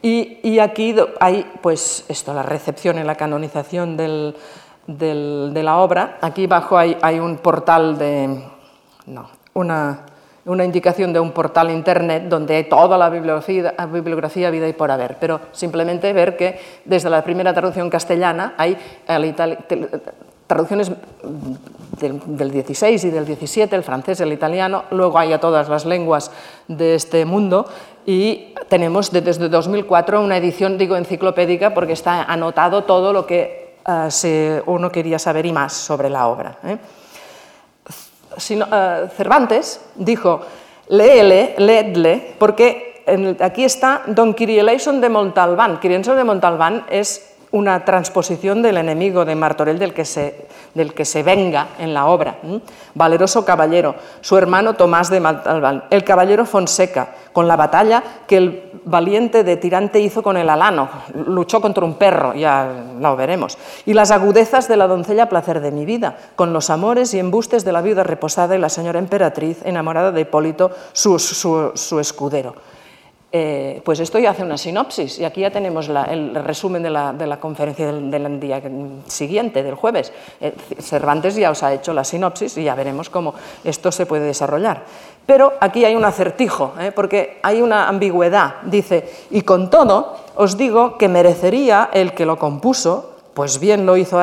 [0.00, 4.36] Y, aquí hay pues esto, la recepción y la canonización del,
[4.86, 6.18] de la obra.
[6.20, 8.44] Aquí abajo hay, un portal de...
[9.06, 10.06] No, una,
[10.44, 15.16] una, indicación de un portal internet donde hay toda la bibliografía, vida y por haber,
[15.20, 18.76] pero simplemente ver que desde la primera traducción castellana hay
[20.46, 20.90] traducciones
[22.00, 25.84] del, del, 16 y del 17, el francés, el italiano, luego hay a todas las
[25.84, 26.30] lenguas
[26.66, 27.66] de este mundo
[28.06, 33.76] y tenemos desde 2004 una edición, digo, enciclopédica porque está anotado todo lo que
[34.24, 36.58] eh, uno quería saber y más sobre la obra.
[36.64, 36.78] ¿eh?
[38.36, 40.40] Eh, Cervantes dijo,
[40.88, 43.04] léele, leedle, porque
[43.40, 45.80] aquí está Don Kirieleison de Montalbán.
[45.80, 51.04] Kirieleison de Montalbán es una transposición del enemigo de Martorell del que se, del que
[51.04, 52.38] se venga en la obra.
[52.94, 55.20] Valeroso caballero, su hermano Tomás de
[55.90, 60.88] el caballero Fonseca, con la batalla que el valiente de Tirante hizo con el alano,
[61.26, 65.72] luchó contra un perro, ya lo veremos, y las agudezas de la doncella placer de
[65.72, 69.58] mi vida, con los amores y embustes de la viuda reposada y la señora emperatriz
[69.64, 72.54] enamorada de Hipólito, su escudero.
[73.32, 77.38] Eh, pues esto ya hace una sinopsis y aquí ya tenemos el resumen de la,
[77.40, 78.60] conferencia del, día
[79.06, 80.12] siguiente, del jueves.
[80.40, 84.24] Eh, Cervantes ya os ha hecho la sinopsis y ya veremos cómo esto se puede
[84.24, 84.82] desarrollar.
[85.26, 86.90] Pero aquí hay un acertijo, ¿eh?
[86.90, 88.62] porque hay una ambigüedad.
[88.64, 93.96] Dice, y con todo os digo que merecería el que lo compuso pues bien, lo
[93.96, 94.20] hizo,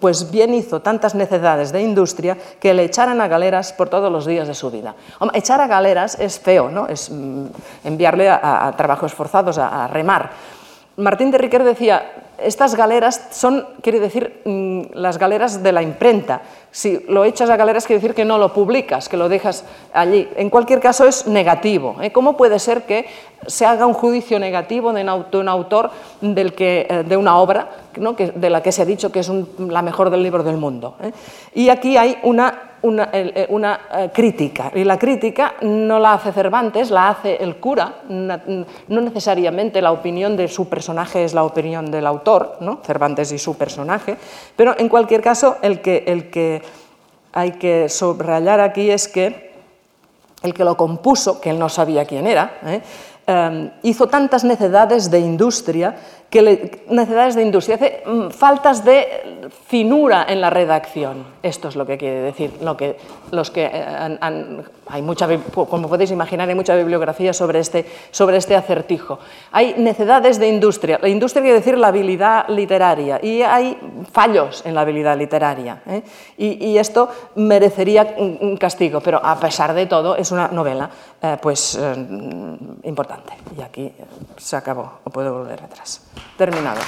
[0.00, 4.26] pues bien hizo tantas necesidades de industria que le echaran a galeras por todos los
[4.26, 4.96] días de su vida.
[5.34, 6.88] echar a galeras es feo, ¿no?
[6.88, 7.44] es mm,
[7.84, 10.30] enviarle a, trabajos forzados, a, remar.
[10.96, 16.42] Martín de Riquer decía, estas galeras son, quiere decir, mm, las galeras de la imprenta.
[16.70, 20.28] Si lo echas a galeras quiere decir que no lo publicas, que lo dejas allí.
[20.36, 21.96] En cualquier caso es negativo.
[22.02, 22.12] ¿eh?
[22.12, 23.06] ¿Cómo puede ser que
[23.46, 25.02] se haga un juicio negativo de
[25.38, 29.20] un autor del que, eh, de una obra de la que se ha dicho que
[29.20, 30.96] es la mejor del libro del mundo?
[31.02, 31.12] ¿eh?
[31.54, 33.10] Y aquí hay una una,
[33.48, 33.80] una,
[34.12, 34.70] crítica.
[34.74, 38.02] Y la crítica no la hace Cervantes, la hace el cura.
[38.08, 42.80] No necesariamente la opinión de su personaje es la opinión del autor, ¿no?
[42.84, 44.16] Cervantes y su personaje,
[44.56, 46.62] pero en cualquier caso el que, el que
[47.32, 49.46] hay que subrayar aquí es que
[50.42, 52.82] el que lo compuso, que él no sabía quién era, ¿eh?
[53.28, 55.96] Em, hizo tantas necedades de industria,
[56.30, 61.24] que necedades de industria, hace mm, faltas de finura en la redacción.
[61.42, 62.52] Esto es lo que quiere decir.
[62.62, 62.96] Lo que,
[63.30, 64.18] los que eh,
[64.88, 69.18] hay mucha, como podéis imaginar, hay mucha bibliografía sobre este, sobre este acertijo.
[69.52, 70.98] Hay necedades de industria.
[71.00, 73.78] La industria quiere decir la habilidad literaria y hay
[74.12, 75.82] fallos en la habilidad literaria.
[75.86, 76.02] ¿eh?
[76.38, 80.90] Y, esto merecería un castigo, pero a pesar de todo es una novela
[81.22, 81.78] eh, pues,
[82.82, 83.32] importante.
[83.56, 83.92] Y aquí
[84.36, 86.02] se acabó, o puedo volver atrás.
[86.36, 86.80] Terminado.